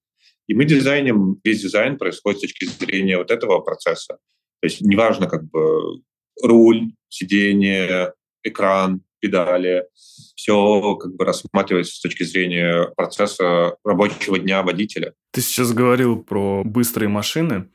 [0.51, 4.15] И мы дизайним, весь дизайн происходит с точки зрения вот этого процесса.
[4.61, 6.01] То есть неважно, как бы
[6.43, 15.15] руль, сиденье, экран, педали, все как бы рассматривается с точки зрения процесса рабочего дня водителя.
[15.31, 17.69] Ты сейчас говорил про быстрые машины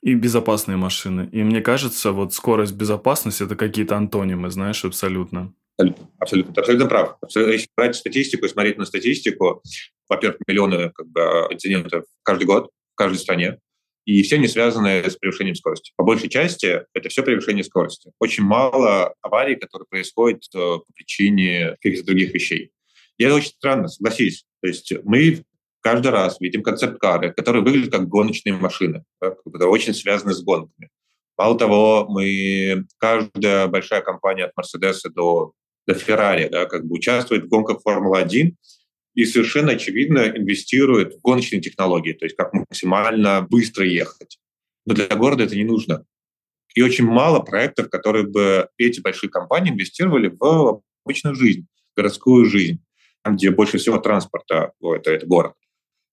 [0.00, 1.28] и безопасные машины.
[1.32, 5.52] И мне кажется, вот скорость, безопасность– это какие-то антонимы, знаешь, абсолютно.
[5.78, 7.16] Абсолютно, абсолютно, ты абсолютно прав.
[7.34, 9.62] Если брать статистику и смотреть на статистику,
[10.08, 13.58] во-первых, миллионы как бы, инцидентов каждый год в каждой стране,
[14.06, 15.92] и все они связаны с превышением скорости.
[15.96, 18.12] По большей части это все превышение скорости.
[18.20, 22.70] Очень мало аварий, которые происходят э, по причине каких-то других вещей.
[23.18, 24.44] И это очень странно, согласись.
[24.62, 25.44] То есть мы
[25.80, 30.88] каждый раз видим концепт-кары, которые выглядят как гоночные машины, которые очень связаны с гонками.
[31.36, 35.52] Мало того, мы, каждая большая компания от Mercedes до,
[35.86, 38.54] до Ferrari да, как бы участвует в гонках Формулы-1
[39.14, 44.38] и совершенно очевидно инвестирует в гоночные технологии, то есть как максимально быстро ехать.
[44.84, 46.04] Но для города это не нужно.
[46.74, 52.80] И очень мало проектов, которые бы эти большие компании инвестировали в обычную жизнь, городскую жизнь,
[53.24, 55.54] где больше всего транспорта, это, это город.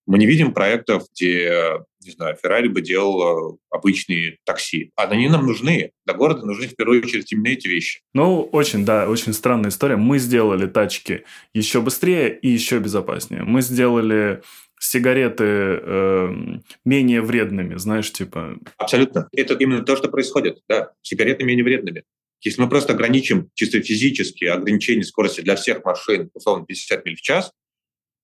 [0.06, 4.92] Мы не видим проектов, где, не знаю, Феррари бы делал э, обычные такси.
[4.96, 5.92] А они нам нужны.
[6.06, 8.02] Для города нужны в первую очередь именно эти вещи.
[8.14, 9.96] Ну, очень, да, очень странная история.
[9.96, 13.44] Мы сделали тачки еще быстрее и еще безопаснее.
[13.44, 14.42] Мы сделали
[14.80, 16.36] сигареты э,
[16.84, 18.58] менее вредными, знаешь, типа...
[18.78, 19.30] Абсолютно.
[19.32, 20.92] Это именно то, что происходит, да.
[21.02, 22.04] Сигареты менее вредными.
[22.42, 27.22] Если мы просто ограничим чисто физически ограничение скорости для всех машин, условно, 50 миль в
[27.22, 27.54] час,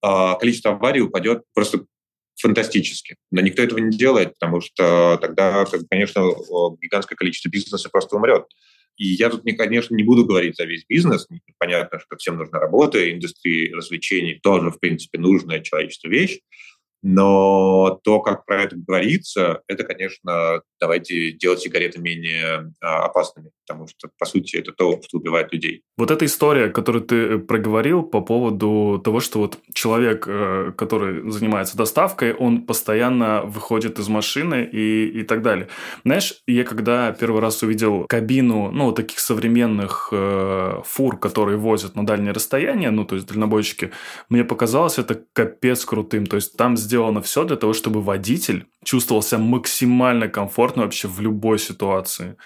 [0.02, 1.86] количество аварий упадет просто
[2.40, 3.18] фантастически.
[3.32, 6.22] Но никто этого не делает, потому что тогда, конечно,
[6.82, 8.46] гигантское количество бизнеса просто умрет.
[8.96, 11.28] И я тут, конечно, не буду говорить за весь бизнес.
[11.58, 16.40] Понятно, что всем нужна работа, индустрии развлечений тоже, в принципе, нужная человечеству вещь.
[17.02, 23.88] Но то, как про это говорится, это, конечно, давайте делать сигареты менее а, опасными, потому
[23.88, 25.84] что, по сути, это то, что убивает людей.
[25.98, 31.30] Вот эта история, которую ты э, проговорил по поводу того, что вот человек, э, который
[31.30, 35.68] занимается доставкой, он постоянно выходит из машины и, и так далее.
[36.04, 41.96] Знаешь, я когда первый раз увидел кабину, ну, вот таких современных э, фур, которые возят
[41.96, 43.92] на дальние расстояния, ну, то есть дальнобойщики,
[44.30, 46.26] мне показалось это капец крутым.
[46.26, 51.20] То есть там сделано все для того, чтобы водитель чувствовал себя максимально комфортно вообще в
[51.20, 52.38] любой ситуации.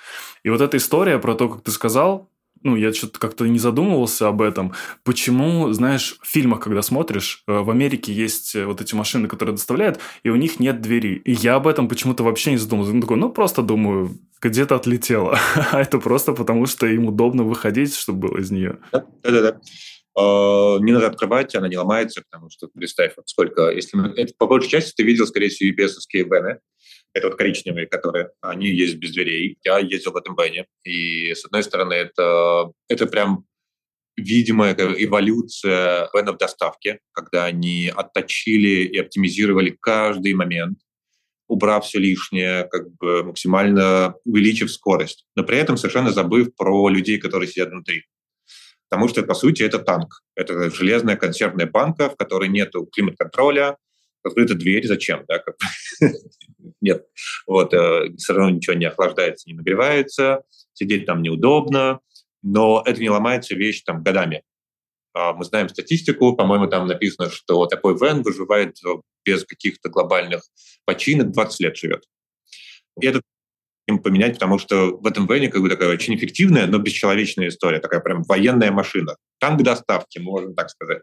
[0.43, 2.30] И вот эта история про то, как ты сказал,
[2.63, 4.74] ну, я что-то как-то не задумывался об этом.
[5.04, 9.56] Почему, знаешь, в фильмах, когда смотришь, э, в Америке есть э, вот эти машины, которые
[9.56, 11.15] доставляют, и у них нет двери.
[11.26, 12.96] И я об этом почему-то вообще не задумывался.
[12.96, 15.38] Ну, такой, ну, просто думаю, где-то отлетело.
[15.72, 18.78] А это просто потому, что им удобно выходить, чтобы было из нее.
[18.91, 19.50] Да-да-да.
[19.50, 19.60] А,
[20.15, 24.45] не надо открывать, она не ломается, потому что представь, вот сколько, если мы, это, по
[24.47, 26.60] большей части ты видел, скорее всего, UPS-овские вены,
[27.13, 29.58] это вот коричневые, которые, они есть без дверей.
[29.63, 33.45] Я ездил в этом вене, и с одной стороны это, это прям
[34.15, 40.80] видимая эволюция венов доставки, когда они отточили и оптимизировали каждый момент,
[41.47, 47.17] убрав все лишнее, как бы максимально увеличив скорость, но при этом совершенно забыв про людей,
[47.17, 48.06] которые сидят внутри
[48.94, 50.22] потому что, по сути, это танк.
[50.36, 53.78] Это железная консервная банка, в которой нет климат-контроля,
[54.22, 55.44] открыта дверь, зачем, да?
[56.80, 57.08] Нет.
[57.48, 62.02] Вот, э, все равно ничего не охлаждается, не нагревается, сидеть там неудобно,
[62.44, 64.44] но это не ломается вещь там годами.
[65.16, 68.78] А мы знаем статистику, по-моему, там написано, что такой вен выживает
[69.26, 70.44] без каких-то глобальных
[70.86, 72.04] починок 20 лет живет.
[73.02, 73.24] И это
[73.88, 77.80] им поменять, потому что в этом вене как бы такая очень эффективная, но бесчеловечная история,
[77.80, 79.17] такая прям военная машина.
[79.39, 81.02] Танк доставки, можно так сказать.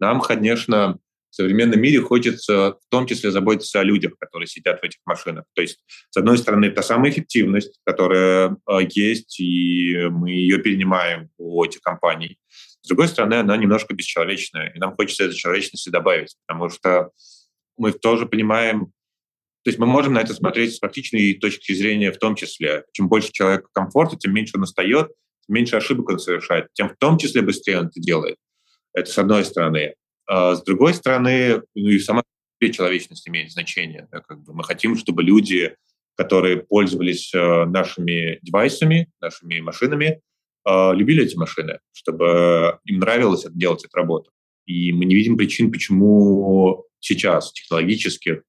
[0.00, 0.98] Нам, конечно,
[1.30, 5.44] в современном мире хочется в том числе заботиться о людях, которые сидят в этих машинах.
[5.54, 11.30] То есть, с одной стороны, это самая эффективность, которая э, есть, и мы ее перенимаем
[11.36, 12.38] у этих компаний.
[12.82, 17.10] С другой стороны, она немножко бесчеловечная, и нам хочется этой человечности добавить, потому что
[17.76, 18.92] мы тоже понимаем,
[19.64, 22.84] то есть мы можем на это смотреть с практичной точки зрения в том числе.
[22.92, 25.08] Чем больше человек комфорта, тем меньше он устает,
[25.46, 28.36] тем меньше ошибок он совершает, тем в том числе быстрее он это делает.
[28.92, 29.94] Это с одной стороны.
[30.26, 32.22] А с другой стороны, ну и сама
[32.60, 34.08] человечность имеет значение.
[34.10, 35.76] Да, как бы мы хотим, чтобы люди,
[36.16, 40.20] которые пользовались э, нашими девайсами, нашими машинами,
[40.66, 44.30] э, любили эти машины, чтобы им нравилось делать эту работу.
[44.66, 48.42] И мы не видим причин, почему сейчас технологически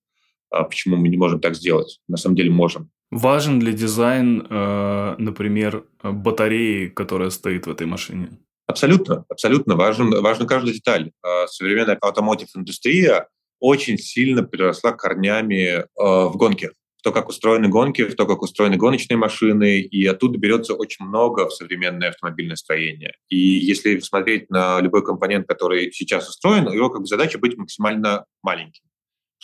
[0.56, 2.00] а почему мы не можем так сделать?
[2.08, 2.89] На самом деле можем.
[3.12, 8.30] Важен ли дизайн, э, например, батареи, которая стоит в этой машине?
[8.68, 11.12] Абсолютно, абсолютно важен, важна каждая деталь.
[11.24, 13.28] А современная автомотив-индустрия
[13.60, 16.72] очень сильно переросла корнями э, в гонке.
[17.04, 21.48] То, как устроены гонки, в то, как устроены гоночные машины, и оттуда берется очень много
[21.48, 23.13] в современное автомобильное строение.
[23.30, 28.26] И если смотреть на любой компонент, который сейчас устроен, его как бы задача быть максимально
[28.41, 28.86] маленьким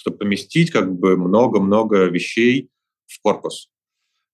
[0.02, 2.72] чтобы поместить как бы много-много вещей
[3.06, 3.70] в корпус.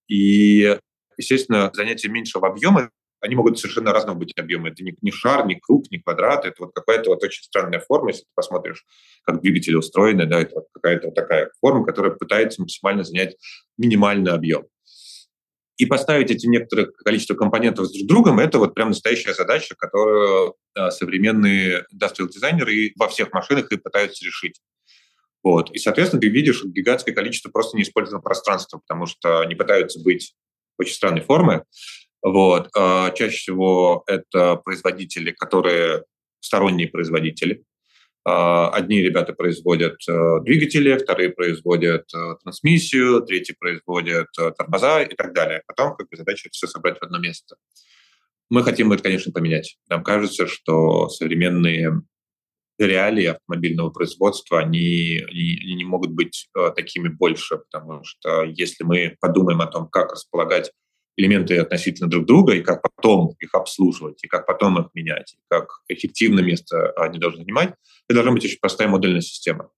[0.08, 0.78] И,
[1.18, 4.70] естественно, занятия меньшего объема, они могут совершенно разного быть объема.
[4.70, 8.08] Это не, не шар, не круг, не квадрат, это вот какая-то вот очень странная форма,
[8.08, 8.86] если ты посмотришь,
[9.24, 13.36] как двигатели устроены, да, это вот какая-то вот такая форма, которая пытается максимально занять
[13.76, 14.64] минимальный объем.
[15.76, 20.54] И поставить эти некоторое количество компонентов друг с другом– это вот прям настоящая задача, которую
[20.74, 24.62] да, современные индустриал дизайнеры во всех машинах и пытаются решить.
[25.42, 25.70] Вот.
[25.72, 30.34] И, соответственно, ты видишь гигантское количество просто неиспользованного пространства, потому что они пытаются быть
[30.78, 31.64] очень странной формы.
[32.22, 32.68] Вот.
[32.76, 36.04] А чаще всего это производители, которые
[36.40, 37.64] сторонние производители.
[38.24, 45.14] А одни ребята производят э, двигатели, вторые производят э, трансмиссию, третьи производят э, тормоза и
[45.14, 45.62] так далее.
[45.66, 47.56] Потом как бы, задача все собрать в одно место.
[48.50, 49.78] Мы хотим это, конечно, поменять.
[49.88, 52.02] Нам кажется, что современные
[52.86, 59.16] реалии автомобильного производства, они, они, не могут быть э, такими больше, потому что если мы
[59.20, 60.72] подумаем о том, как располагать
[61.16, 65.42] элементы относительно друг друга, и как потом их обслуживать, и как потом их менять, и
[65.48, 67.74] как эффективно место они должны занимать,
[68.08, 69.70] это должна быть очень простая модульная система.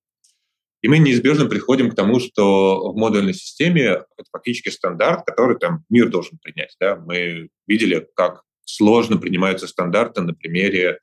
[0.83, 5.85] И мы неизбежно приходим к тому, что в модульной системе это фактически стандарт, который там
[5.91, 6.75] мир должен принять.
[6.81, 6.97] Да?
[6.97, 11.01] Мы видели, как сложно принимаются стандарты на примере,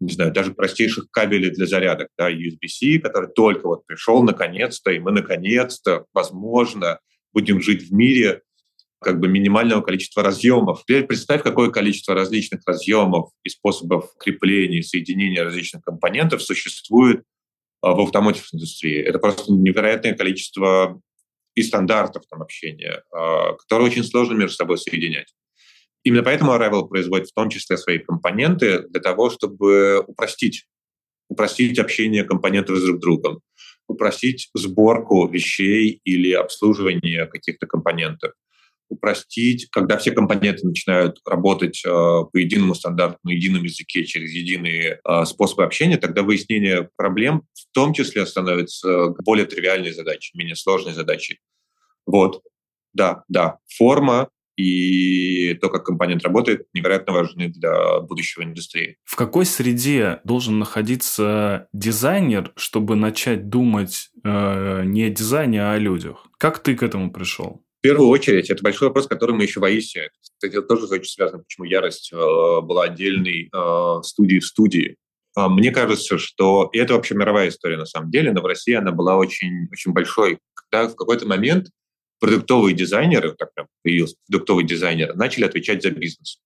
[0.00, 4.98] не знаю, даже простейших кабелей для зарядок, да, USB-C, который только вот пришел наконец-то, и
[4.98, 7.00] мы наконец-то, возможно,
[7.32, 8.42] будем жить в мире
[9.00, 10.82] как бы минимального количества разъемов.
[10.82, 17.22] Теперь представь, какое количество различных разъемов и способов крепления и соединения различных компонентов существует
[17.82, 18.98] а, в автомотив индустрии.
[18.98, 21.00] Это просто невероятное количество
[21.54, 25.32] и стандартов там общения, а, которые очень сложно между собой соединять.
[26.06, 30.66] Именно поэтому Arrival производит в том числе свои компоненты для того, чтобы упростить,
[31.28, 33.40] упростить общение компонентов друг с другом,
[33.88, 38.34] упростить сборку вещей или обслуживание каких-то компонентов
[38.88, 45.00] упростить, когда все компоненты начинают работать э, по единому стандарту, на едином языке, через единые
[45.04, 50.92] э, способы общения, тогда выяснение проблем в том числе становится более тривиальной задачей, менее сложной
[50.92, 51.40] задачей.
[52.06, 52.44] Вот,
[52.94, 58.96] да, да, форма и то, как компонент работает, невероятно важны для будущего индустрии.
[59.04, 65.78] В какой среде должен находиться дизайнер, чтобы начать думать э, не о дизайне, а о
[65.78, 66.26] людях?
[66.38, 67.62] Как ты к этому пришел?
[67.78, 70.10] В первую очередь, это большой вопрос, который мы еще в АИСе.
[70.20, 74.96] Кстати, это тоже очень связано, почему ярость э, была отдельной э, студией в студии.
[75.36, 78.74] Э, мне кажется, что и это вообще мировая история на самом деле, но в России
[78.74, 80.38] она была очень, очень большой.
[80.54, 81.68] Когда в какой-то момент
[82.18, 86.40] продуктовые дизайнеры, так прям появился продуктовый дизайнер, начали отвечать за бизнес.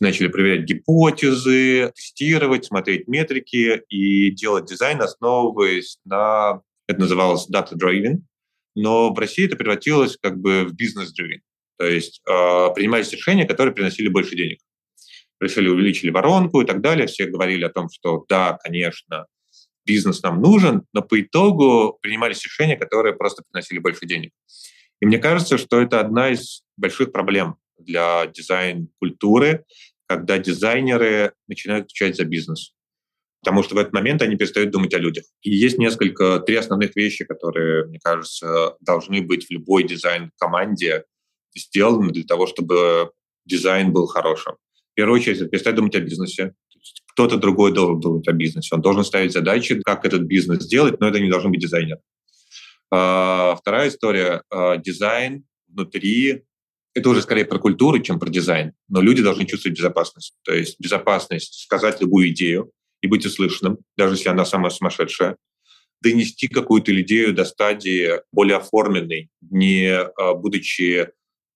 [0.00, 8.18] Начали проверять гипотезы, тестировать, смотреть метрики и делать дизайн, основываясь на, это называлось data-driven,
[8.74, 11.40] но в России это превратилось как бы в бизнес-driven.
[11.78, 12.30] То есть э,
[12.74, 14.58] принимались решения, которые приносили больше денег.
[15.40, 17.06] Решили, увеличили воронку и так далее.
[17.06, 19.26] Все говорили о том, что да, конечно,
[19.86, 24.32] бизнес нам нужен, но по итогу принимались решения, которые просто приносили больше денег.
[25.00, 29.64] И мне кажется, что это одна из больших проблем для дизайн-культуры,
[30.06, 32.74] когда дизайнеры начинают отвечать за бизнес
[33.42, 35.24] потому что в этот момент они перестают думать о людях.
[35.42, 41.04] И есть несколько, три основных вещи, которые, мне кажется, должны быть в любой дизайн-команде
[41.56, 43.10] сделаны для того, чтобы
[43.44, 44.54] дизайн был хорошим.
[44.92, 46.54] В первую очередь, это перестать думать о бизнесе.
[47.12, 48.74] Кто-то другой должен думать о бизнесе.
[48.74, 51.98] Он должен ставить задачи, как этот бизнес сделать, но это не должен быть дизайнер.
[52.90, 54.42] А, вторая история.
[54.50, 56.44] А, дизайн внутри
[56.94, 58.72] это уже скорее про культуру, чем про дизайн.
[58.88, 60.34] Но люди должны чувствовать безопасность.
[60.42, 65.36] То есть безопасность сказать любую идею, и быть услышанным, даже если она самая сумасшедшая,
[66.00, 71.10] донести какую-то идею до стадии более оформленной, не а, будучи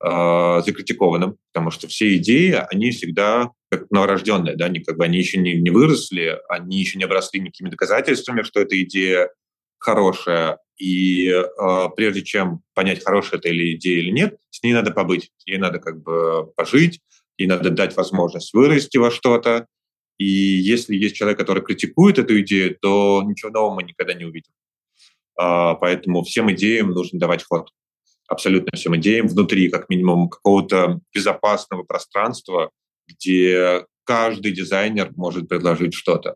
[0.04, 5.38] закритикованным, потому что все идеи, они всегда как новорожденные, да, они как бы они еще
[5.38, 9.30] не, не выросли, они еще не обросли никакими доказательствами, что эта идея
[9.78, 11.42] хорошая, и э,
[11.94, 15.78] прежде чем понять, хорошая это или идея или нет, с ней надо побыть, ей надо
[15.78, 17.00] как бы пожить,
[17.38, 19.68] ей надо дать возможность вырасти во что-то,
[20.18, 24.50] и если есть человек, который критикует эту идею, то ничего нового мы никогда не увидим.
[25.38, 27.70] А, поэтому всем идеям нужно давать ход.
[28.26, 32.70] Абсолютно всем идеям внутри, как минимум, какого-то безопасного пространства,
[33.06, 36.34] где каждый дизайнер может предложить что-то.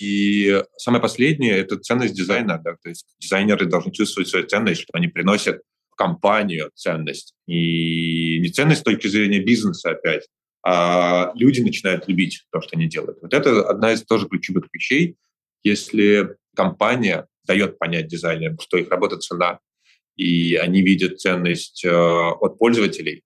[0.00, 2.58] И самое последнее— это ценность дизайна.
[2.64, 2.76] Да?
[2.82, 7.34] То есть дизайнеры должны чувствовать свою ценность, что они приносят в компанию ценность.
[7.46, 10.26] И не ценность с точки зрения бизнеса опять,
[10.62, 13.18] а люди начинают любить то, что они делают.
[13.20, 15.16] Вот это одна из тоже ключевых вещей.
[15.62, 19.58] Если компания дает понять дизайнерам, что их работа цена,
[20.16, 23.22] и они видят ценность э, от пользователей,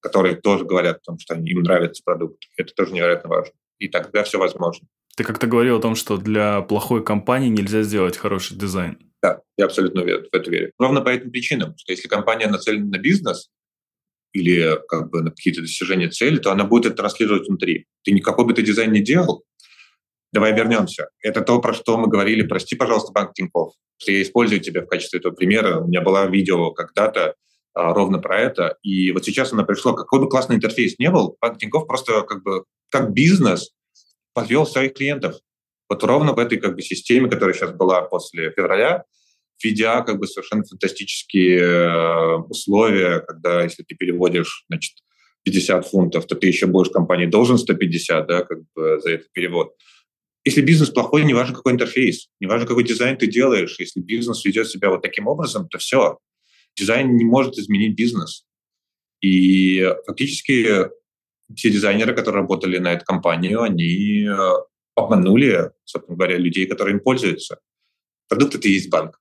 [0.00, 3.54] которые тоже говорят о том, что им нравится продукт, это тоже невероятно важно.
[3.78, 4.86] И тогда все возможно.
[5.20, 8.96] Ты как-то говорил о том, что для плохой компании нельзя сделать хороший дизайн.
[9.20, 10.72] Да, я абсолютно в это верю.
[10.78, 13.50] Ровно по этим причинам, что если компания нацелена на бизнес,
[14.32, 17.84] или как бы на какие-то достижения цели, то она будет это транслировать внутри.
[18.02, 19.44] Ты никакой бы ты дизайн не делал,
[20.32, 21.08] Давай вернемся.
[21.20, 22.40] Это то, про что мы говорили.
[22.40, 25.80] Прости, пожалуйста, банк Тинькофф, что я использую тебя в качестве этого примера.
[25.80, 27.34] У меня было видео когда-то
[27.74, 28.78] а, ровно про это.
[28.82, 29.92] И вот сейчас она пришла.
[29.92, 33.72] Какой бы классный интерфейс не был, банк Тинькофф просто как бы как бизнес
[34.32, 35.36] подвел своих клиентов.
[35.88, 39.04] Вот ровно в этой как бы системе, которая сейчас была после февраля,
[39.62, 44.94] введя как бы совершенно фантастические э, условия, когда если ты переводишь, значит,
[45.44, 49.74] 50 фунтов, то ты еще будешь компании должен 150, да, как бы за этот перевод.
[50.44, 54.90] Если бизнес плохой, неважно какой интерфейс, неважно какой дизайн ты делаешь, если бизнес ведет себя
[54.90, 56.18] вот таким образом, то все.
[56.76, 58.44] Дизайн не может изменить бизнес.
[59.20, 60.88] И фактически
[61.56, 64.36] те дизайнеры, которые работали на эту компанию, они э,
[64.94, 67.58] обманули, собственно говоря, людей, которые им пользуются.
[68.28, 69.20] Продукт— это и есть банк.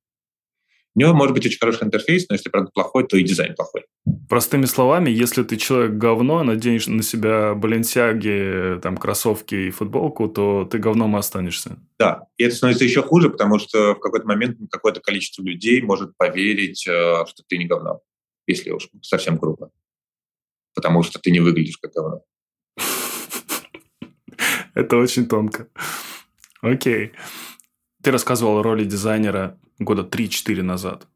[0.95, 3.86] У него может быть очень хороший интерфейс, но если продукт плохой, то и дизайн плохой.
[4.27, 10.67] Простыми словами, если ты человек говно, наденешь на себя баленсиаги, там, кроссовки и футболку, то
[10.69, 11.77] ты говном и останешься.
[11.99, 16.17] Да, и это становится еще хуже, потому что в какой-то момент какое-то количество людей может
[16.17, 18.01] поверить, э, что ты не говно,
[18.47, 19.71] если уж совсем грубо.
[20.80, 22.21] Потому что ты не выглядишь как говно.
[24.73, 25.67] Это очень тонко.
[26.61, 27.11] Окей.
[28.01, 31.07] Ты рассказывал о роли дизайнера года 3-4 назад.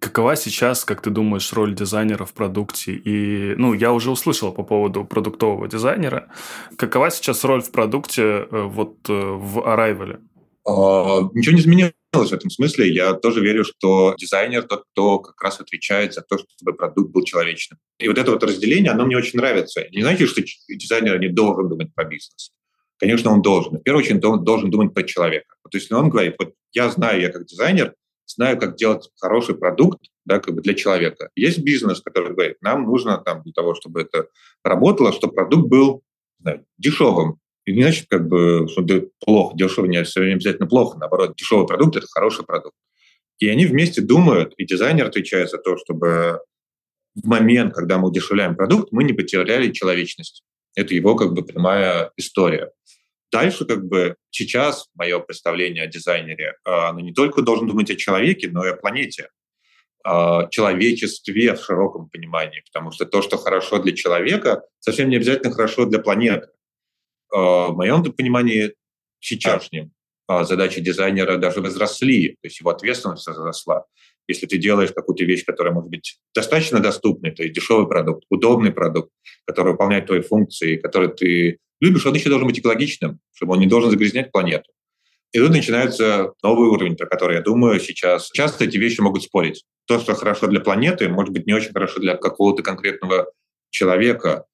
[0.00, 2.94] Какова сейчас, как ты думаешь, роль дизайнера в продукте?
[2.94, 6.26] И, ну, я уже услышал по поводу продуктового дизайнера.
[6.76, 10.18] Какова сейчас роль в продукте э, вот э, в Arrival?
[10.66, 11.92] А, ничего не изменилось
[12.24, 12.92] в этом смысле.
[12.92, 17.22] Я тоже верю, что дизайнер тот, кто как раз отвечает за то, чтобы продукт был
[17.24, 17.78] человечным.
[17.98, 19.86] И вот это вот разделение, оно мне очень нравится.
[19.90, 22.52] Не значит, что дизайнер не должен думать про бизнес.
[22.98, 23.78] Конечно, он должен.
[23.78, 25.56] В первую очередь, он должен думать про человека.
[25.62, 27.94] Вот если он говорит, вот я знаю, я как дизайнер,
[28.26, 31.30] знаю, как делать хороший продукт да, как бы для человека.
[31.36, 34.28] Есть бизнес, который говорит, нам нужно там, для того, чтобы это
[34.64, 36.02] работало, чтобы продукт был
[36.40, 37.38] знаю, дешевым.
[37.66, 41.96] И не значит, как бы, что это плохо, дешевый не обязательно плохо, наоборот, дешевый продукт–
[41.98, 42.76] это хороший продукт.
[43.38, 46.40] И они вместе думают, и дизайнер отвечает за то, чтобы
[47.14, 50.44] в момент, когда мы удешевляем продукт, мы не потеряли человечность.
[50.76, 52.70] Это его как бы прямая история.
[53.32, 57.96] Дальше как бы сейчас мое представление о дизайнере, а, оно не только должен думать о
[57.96, 59.30] человеке, но и о планете,
[60.04, 65.52] о человечестве в широком понимании, потому что то, что хорошо для человека, совсем не обязательно
[65.52, 66.48] хорошо для планеты.
[67.32, 68.74] А, в моем понимании
[69.20, 69.92] сейчасшнем
[70.26, 73.84] а, задачи дизайнера даже возросли, то есть его ответственность возросла.
[74.28, 78.72] Если ты делаешь какую-то вещь, которая может быть достаточно доступной, то есть дешевый продукт, удобный
[78.72, 79.10] продукт,
[79.44, 83.66] который выполняет твои функции, который ты любишь, он еще должен быть экологичным, чтобы он не
[83.66, 84.70] должен загрязнять планету.
[85.32, 88.30] И тут начинается новый уровень, про который я думаю сейчас.
[88.30, 89.64] Часто эти вещи могут спорить.
[89.86, 93.30] То, что хорошо для планеты, может быть не очень хорошо для какого-то конкретного
[93.70, 94.46] человека.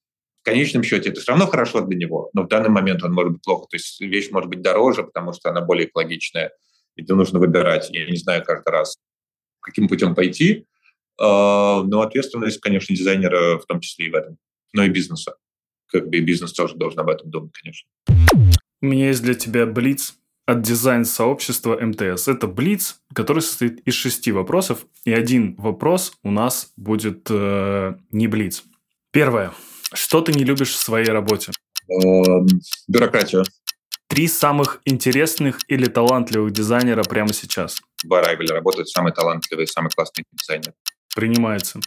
[0.42, 3.34] В конечном счете это все равно хорошо для него, но в данный момент он может
[3.34, 3.68] быть плохо.
[3.70, 6.50] То есть вещь может быть дороже, потому что она более экологичная,
[6.96, 7.90] и это нужно выбирать.
[7.90, 8.98] Я не знаю каждый раз,
[9.60, 10.66] каким путем пойти,
[11.16, 14.36] а, но ответственность, конечно, дизайнера в том числе и в этом,
[14.72, 15.36] но и бизнеса.
[15.86, 17.88] Как бы и бизнес тоже должен об этом думать, конечно.
[18.80, 22.26] У меня есть для тебя блиц от дизайн-сообщества МТС.
[22.26, 28.26] Это блиц, который состоит из шести вопросов, и один вопрос у нас будет э, не
[28.26, 28.64] блиц.
[29.12, 29.52] Первое.
[29.94, 31.52] Что ты не любишь в своей работе?
[31.88, 32.46] Эм,
[32.88, 33.44] бюрократию.
[34.08, 37.80] Три самых интересных или талантливых дизайнера прямо сейчас.
[38.04, 40.74] В Arrival работают самые талантливые, самые классные дизайнеры.
[41.14, 41.80] Принимается.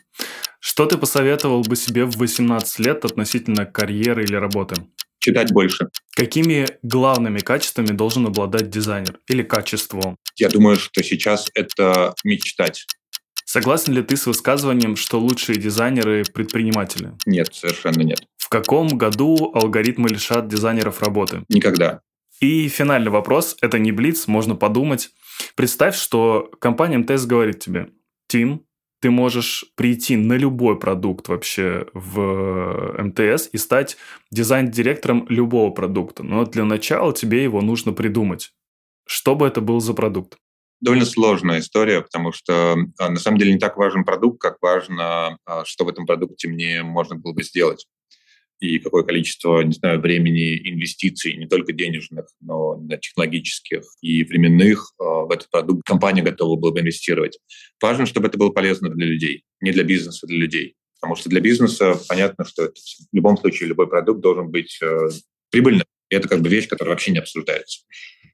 [0.60, 4.76] Что ты посоветовал бы себе в 18 лет относительно карьеры или работы?
[5.20, 5.90] Читать больше.
[6.16, 10.18] Какими главными качествами должен обладать дизайнер или качеством?
[10.36, 12.86] Я думаю, что сейчас это мечтать.
[13.56, 17.14] Согласен ли ты с высказыванием, что лучшие дизайнеры– предприниматели?
[17.26, 18.28] Нет, совершенно нет.
[18.36, 21.46] В каком году алгоритмы лишат дизайнеров работы?
[21.48, 22.02] Никогда.
[22.42, 25.12] И финальный вопрос– это не блиц, можно подумать.
[25.56, 27.92] Представь, что компания МТС говорит тебе,
[28.28, 28.66] Тим,
[29.00, 33.96] ты можешь прийти на любой продукт вообще в МТС и стать
[34.32, 36.24] дизайн-директором любого продукта.
[36.24, 38.52] Но для начала тебе его нужно придумать.
[39.08, 40.40] Что бы это был за продукт?
[40.86, 45.40] Довольно сложная история, потому что а, на самом деле не так важен продукт, как важно,
[45.44, 47.88] а, что в этом продукте мне можно было бы сделать
[48.60, 55.04] и какое количество, не знаю, времени, инвестиций, не только денежных, но технологических и временных э,
[55.04, 57.40] в этот продукт компания готова была бы инвестировать.
[57.82, 60.76] Важно, чтобы это было полезно для людей, не для бизнеса, а для людей.
[61.02, 65.10] Потому что для бизнеса понятно, что это, в любом случае любой продукт должен быть э,
[65.50, 65.86] прибыльным.
[66.10, 67.82] И это как бы вещь, которая вообще не обсуждается.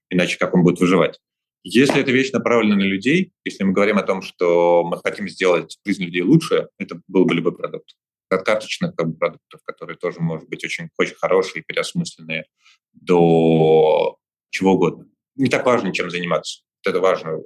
[0.09, 1.17] Иначе как он будет выживать?
[1.63, 5.77] Если эта вещь направлена на людей, если мы говорим о том, что мы хотим сделать
[5.85, 7.95] жизнь людей лучше, это был бы любой продукт
[8.29, 12.45] от карточных как бы, продуктов, которые тоже, может быть, очень, очень хорошие, переосмысленные,
[12.93, 14.17] до
[14.49, 15.05] чего угодно.
[15.35, 16.61] Не так важно, чем заниматься.
[16.85, 17.37] Это важно.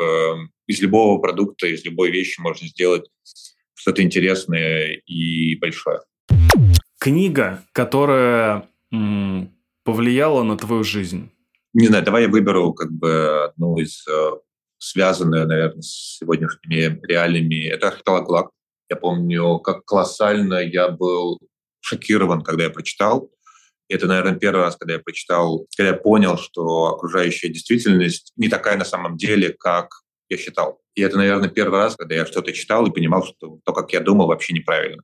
[0.00, 0.34] Э,
[0.66, 3.10] из любого продукта, из любой вещи можно сделать
[3.74, 6.00] что-то интересное и большое.
[6.98, 8.68] Книга, которая
[9.84, 11.31] повлияла на твою жизнь?
[11.74, 14.30] Не знаю, давай я выберу как бы одну из э,
[14.78, 17.66] связанную, наверное, с сегодняшними реалиями.
[17.66, 18.50] Это архипелаг ГУЛАГ
[18.92, 21.40] я помню, как колоссально я был
[21.80, 23.30] шокирован, когда я прочитал.
[23.88, 28.48] И это, наверное, первый раз, когда я прочитал, когда я понял, что окружающая действительность не
[28.48, 29.88] такая на самом деле, как
[30.28, 30.80] я считал.
[30.94, 34.00] И это, наверное, первый раз, когда я что-то читал и понимал, что то, как я
[34.00, 35.02] думал, вообще неправильно.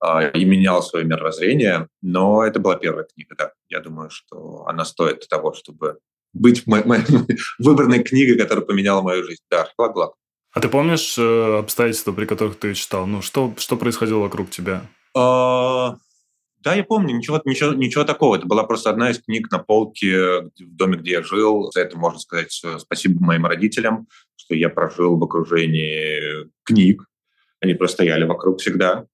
[0.00, 1.88] А, и менял свое мировоззрение.
[2.02, 3.52] Но это была первая книга, да.
[3.68, 5.98] Я думаю, что она стоит того, чтобы
[6.32, 7.04] быть моей, моей
[7.58, 9.42] выбранной книгой, которая поменяла мою жизнь.
[9.50, 10.14] Да, архипелаг.
[10.52, 13.06] А ты помнишь э, обстоятельства, при которых ты читал?
[13.06, 14.82] Ну, что, что происходило вокруг тебя?
[15.16, 15.96] А,
[16.60, 18.36] да, я помню, ничего, ничего, ничего такого.
[18.36, 21.70] Это была просто одна из книг на полке в доме, где я жил.
[21.72, 27.04] За это можно сказать э, спасибо моим родителям, что я прожил в окружении книг.
[27.60, 29.06] Они просто стояли вокруг всегда.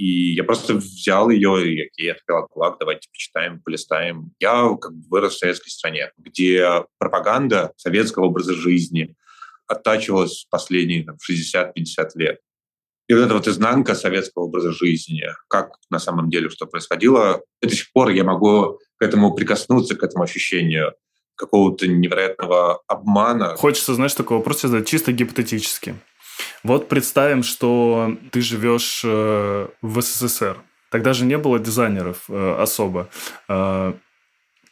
[0.00, 4.32] И я просто взял ее и окей, открыл кулак, давайте почитаем, полистаем.
[4.40, 9.14] Я как бы вырос в советской стране, где пропаганда советского образа жизни
[9.66, 11.72] оттачивалась последние там, 60-50
[12.14, 12.40] лет.
[13.08, 17.68] И вот эта вот изнанка советского образа жизни, как на самом деле что происходило, до
[17.68, 20.94] сих пор я могу к этому прикоснуться, к этому ощущению
[21.34, 23.54] какого-то невероятного обмана.
[23.56, 25.94] Хочется, знаешь, такой вопрос задать чисто гипотетически.
[26.62, 30.58] Вот представим, что ты живешь э, в СССР.
[30.90, 33.08] Тогда же не было дизайнеров э, особо.
[33.48, 33.94] Э,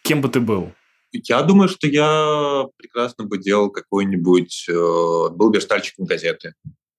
[0.03, 0.73] кем бы ты был?
[1.13, 4.67] Я думаю, что я прекрасно бы делал какой-нибудь...
[4.69, 6.55] Был верстальщиком газеты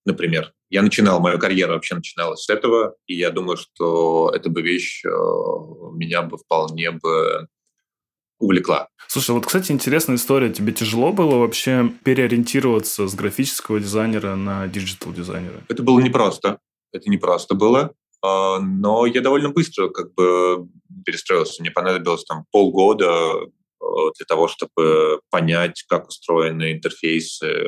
[0.05, 0.53] например.
[0.71, 5.03] Я начинал, мою карьеру вообще начиналась с этого, и я думаю, что эта бы вещь
[5.03, 7.47] меня бы вполне бы
[8.39, 8.89] увлекла.
[9.07, 10.51] Слушай, вот, кстати, интересная история.
[10.51, 15.63] Тебе тяжело было вообще переориентироваться с графического дизайнера на digital дизайнера?
[15.67, 16.59] Это было непросто.
[16.91, 17.93] Это непросто было.
[18.21, 20.67] А, но я довольно быстро как бы
[21.05, 21.61] перестроился.
[21.61, 23.85] Мне понадобилось там полгода э,
[24.17, 27.63] для того, чтобы понять, как устроены интерфейсы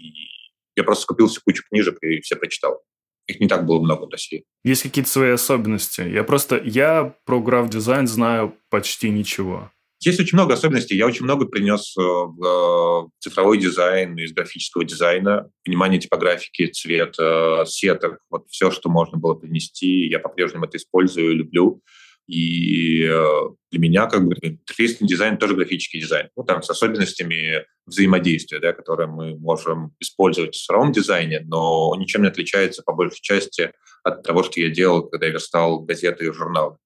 [0.00, 0.30] и
[0.76, 2.82] я просто купил себе кучу книжек и все прочитал.
[3.26, 4.44] Их не так было много в России.
[4.64, 6.00] Есть какие-то свои особенности?
[6.00, 9.70] Я просто, я про граф-дизайн знаю почти ничего.
[10.02, 10.96] Есть очень много особенностей.
[10.96, 17.64] Я очень много принес э, в э, цифровой дизайн из графического дизайна, понимание типографики, цвета,
[17.66, 20.08] сеток, вот все, что можно было принести.
[20.08, 21.82] Я по-прежнему это использую, люблю.
[22.26, 23.40] И э,
[23.72, 26.28] для меня как бы интерфейсный дизайн тоже графический дизайн.
[26.34, 32.22] Ну, там с особенностями взаимодействия, да, которые мы можем использовать в цифровом дизайне, но ничем
[32.22, 33.72] не отличается по большей части
[34.02, 36.76] от того, что я делал, когда я верстал газеты и журналы.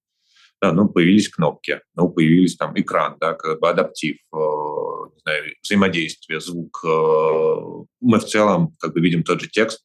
[0.64, 5.44] Да, ну, появились кнопки, ну, появились там экран, да, как бы адаптив, э, не знаю,
[5.62, 6.82] взаимодействие, звук.
[6.82, 9.84] Э, мы в целом как бы видим тот же текст,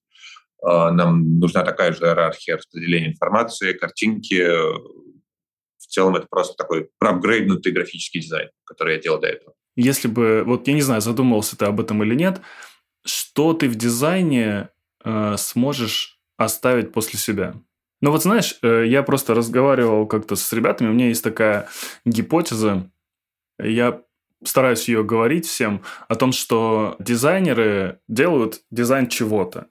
[0.63, 7.73] э, нам нужна такая же иерархия распределения информации, картинки, в целом это просто такой проапгрейднутый
[7.73, 9.53] графический дизайн, который я делал до этого.
[9.75, 12.39] Если бы, вот я не знаю, задумывался ты об этом или нет,
[13.03, 14.69] что ты в дизайне
[15.03, 17.55] э, сможешь оставить после себя?
[18.01, 21.67] Ну вот знаешь, э, я просто разговаривал как-то с ребятами, у меня есть такая
[22.05, 22.89] гипотеза,
[23.59, 24.01] я
[24.43, 29.67] стараюсь ее говорить всем, о том, что дизайнеры делают дизайн чего-то.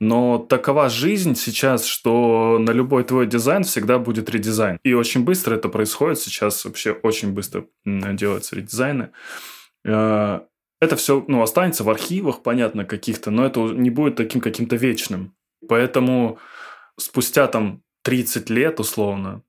[0.00, 4.78] Но такова жизнь сейчас, что на любой твой дизайн всегда будет редизайн.
[4.82, 6.18] И очень быстро это происходит.
[6.18, 9.10] Сейчас вообще очень быстро делаются редизайны.
[9.84, 10.40] Э,
[10.80, 15.34] это все ну, останется в архивах, понятно, каких-то, но это не будет таким каким-то вечным.
[15.68, 16.38] Поэтому
[16.98, 19.42] спустя там 30 лет, условно,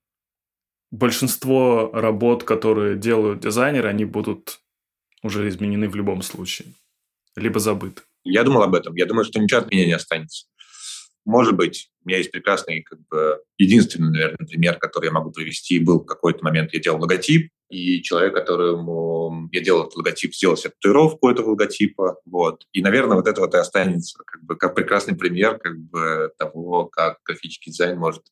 [0.92, 4.60] большинство работ, которые делают дизайнеры, они будут
[5.22, 6.74] уже изменены в любом случае,
[7.36, 8.02] либо забыты.
[8.24, 8.96] Я думал об этом.
[8.96, 10.46] Я думаю, что ничего от меня не останется.
[11.26, 15.80] Может быть, у меня есть прекрасный, как бы, единственный, наверное, пример, который я могу привести.
[15.80, 20.72] Был какой-то момент, я делал логотип, и человек, которому я делал этот логотип, сделал себе
[20.72, 22.20] татуировку этого логотипа.
[22.26, 22.66] Вот.
[22.74, 26.86] И, наверное, вот это вот и останется как, бы, как прекрасный пример как бы, того,
[26.86, 28.24] как графический дизайн может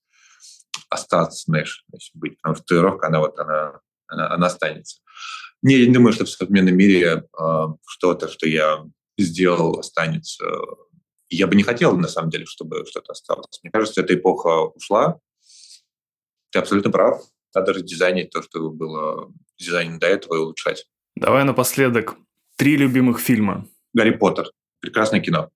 [0.89, 1.85] остаться, знаешь,
[2.15, 2.37] быть.
[2.41, 5.01] Потому что татуировка, она вот, она, она, она останется.
[5.61, 8.83] Не, я не думаю, что в современном мире э, что-то, что я
[9.17, 10.45] сделал, останется.
[11.29, 13.59] Я бы не хотел, на самом деле, чтобы что-то осталось.
[13.61, 15.19] Мне кажется, эта эпоха ушла.
[16.51, 17.21] Ты абсолютно прав.
[17.57, 20.85] Надо дизайнить то, что было дизайнено до этого, и улучшать.
[21.15, 22.15] Давай напоследок.
[22.55, 23.65] Три любимых фильма.
[23.93, 24.51] «Гарри Поттер».
[24.79, 25.49] Прекрасное кино.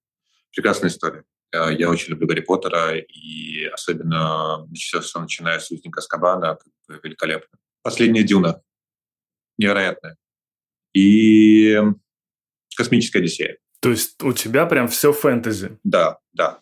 [0.51, 1.23] Прекрасная история.
[1.51, 6.57] Э, я очень люблю Гарри Поттера, и особенно все, что начиная с «Узника Скабана»,
[7.03, 7.59] великолепно.
[7.83, 8.63] «Последняя дюна»
[9.59, 10.17] невероятная.
[10.93, 11.79] И
[12.75, 13.59] «Космическая Одиссея».
[13.79, 15.77] То есть у тебя прям все фэнтези?
[15.83, 16.61] Да, да,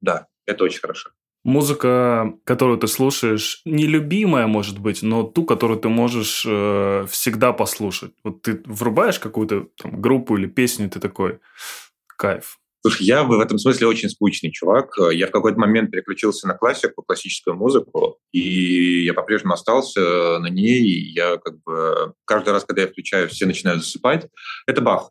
[0.00, 0.26] да.
[0.44, 1.10] Это очень хорошо.
[1.44, 8.12] Музыка, которую ты слушаешь, нелюбимая, может быть, но ту, которую ты можешь э, всегда послушать.
[8.22, 11.40] Вот ты врубаешь какую-то там, группу или песню, ты такой,
[12.16, 12.58] кайф.
[12.84, 14.96] Слушай, я в этом смысле очень скучный чувак.
[15.12, 20.82] Я в какой-то момент переключился на классику, классическую музыку, и я по-прежнему остался на ней.
[21.12, 24.26] Я как бы каждый раз, когда я включаю, все начинают засыпать.
[24.66, 25.10] Это Бах.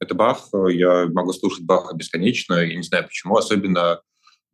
[0.00, 0.48] Это Бах.
[0.68, 2.54] Я могу слушать Баха бесконечно.
[2.54, 4.00] Я не знаю почему, особенно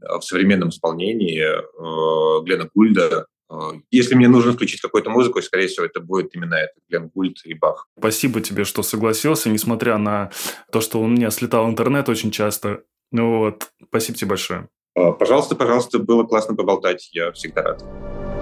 [0.00, 3.26] в современном исполнении э, Глена Гульда.
[3.50, 3.54] Э,
[3.90, 7.54] Если мне нужно включить какую-то музыку, скорее всего, это будет именно это, Глен Гульт и
[7.54, 7.86] Бах.
[7.98, 10.30] Спасибо тебе, что согласился, несмотря на
[10.70, 12.82] то, что у меня слетал интернет очень часто.
[13.12, 14.68] Ну вот, спасибо тебе большое.
[14.94, 17.84] Пожалуйста, пожалуйста, было классно поболтать, я всегда рад.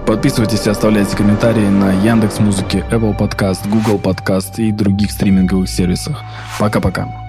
[0.07, 6.21] Подписывайтесь и оставляйте комментарии на Яндекс Музыке, Apple Podcast, Google Podcast и других стриминговых сервисах.
[6.59, 7.24] Пока-пока.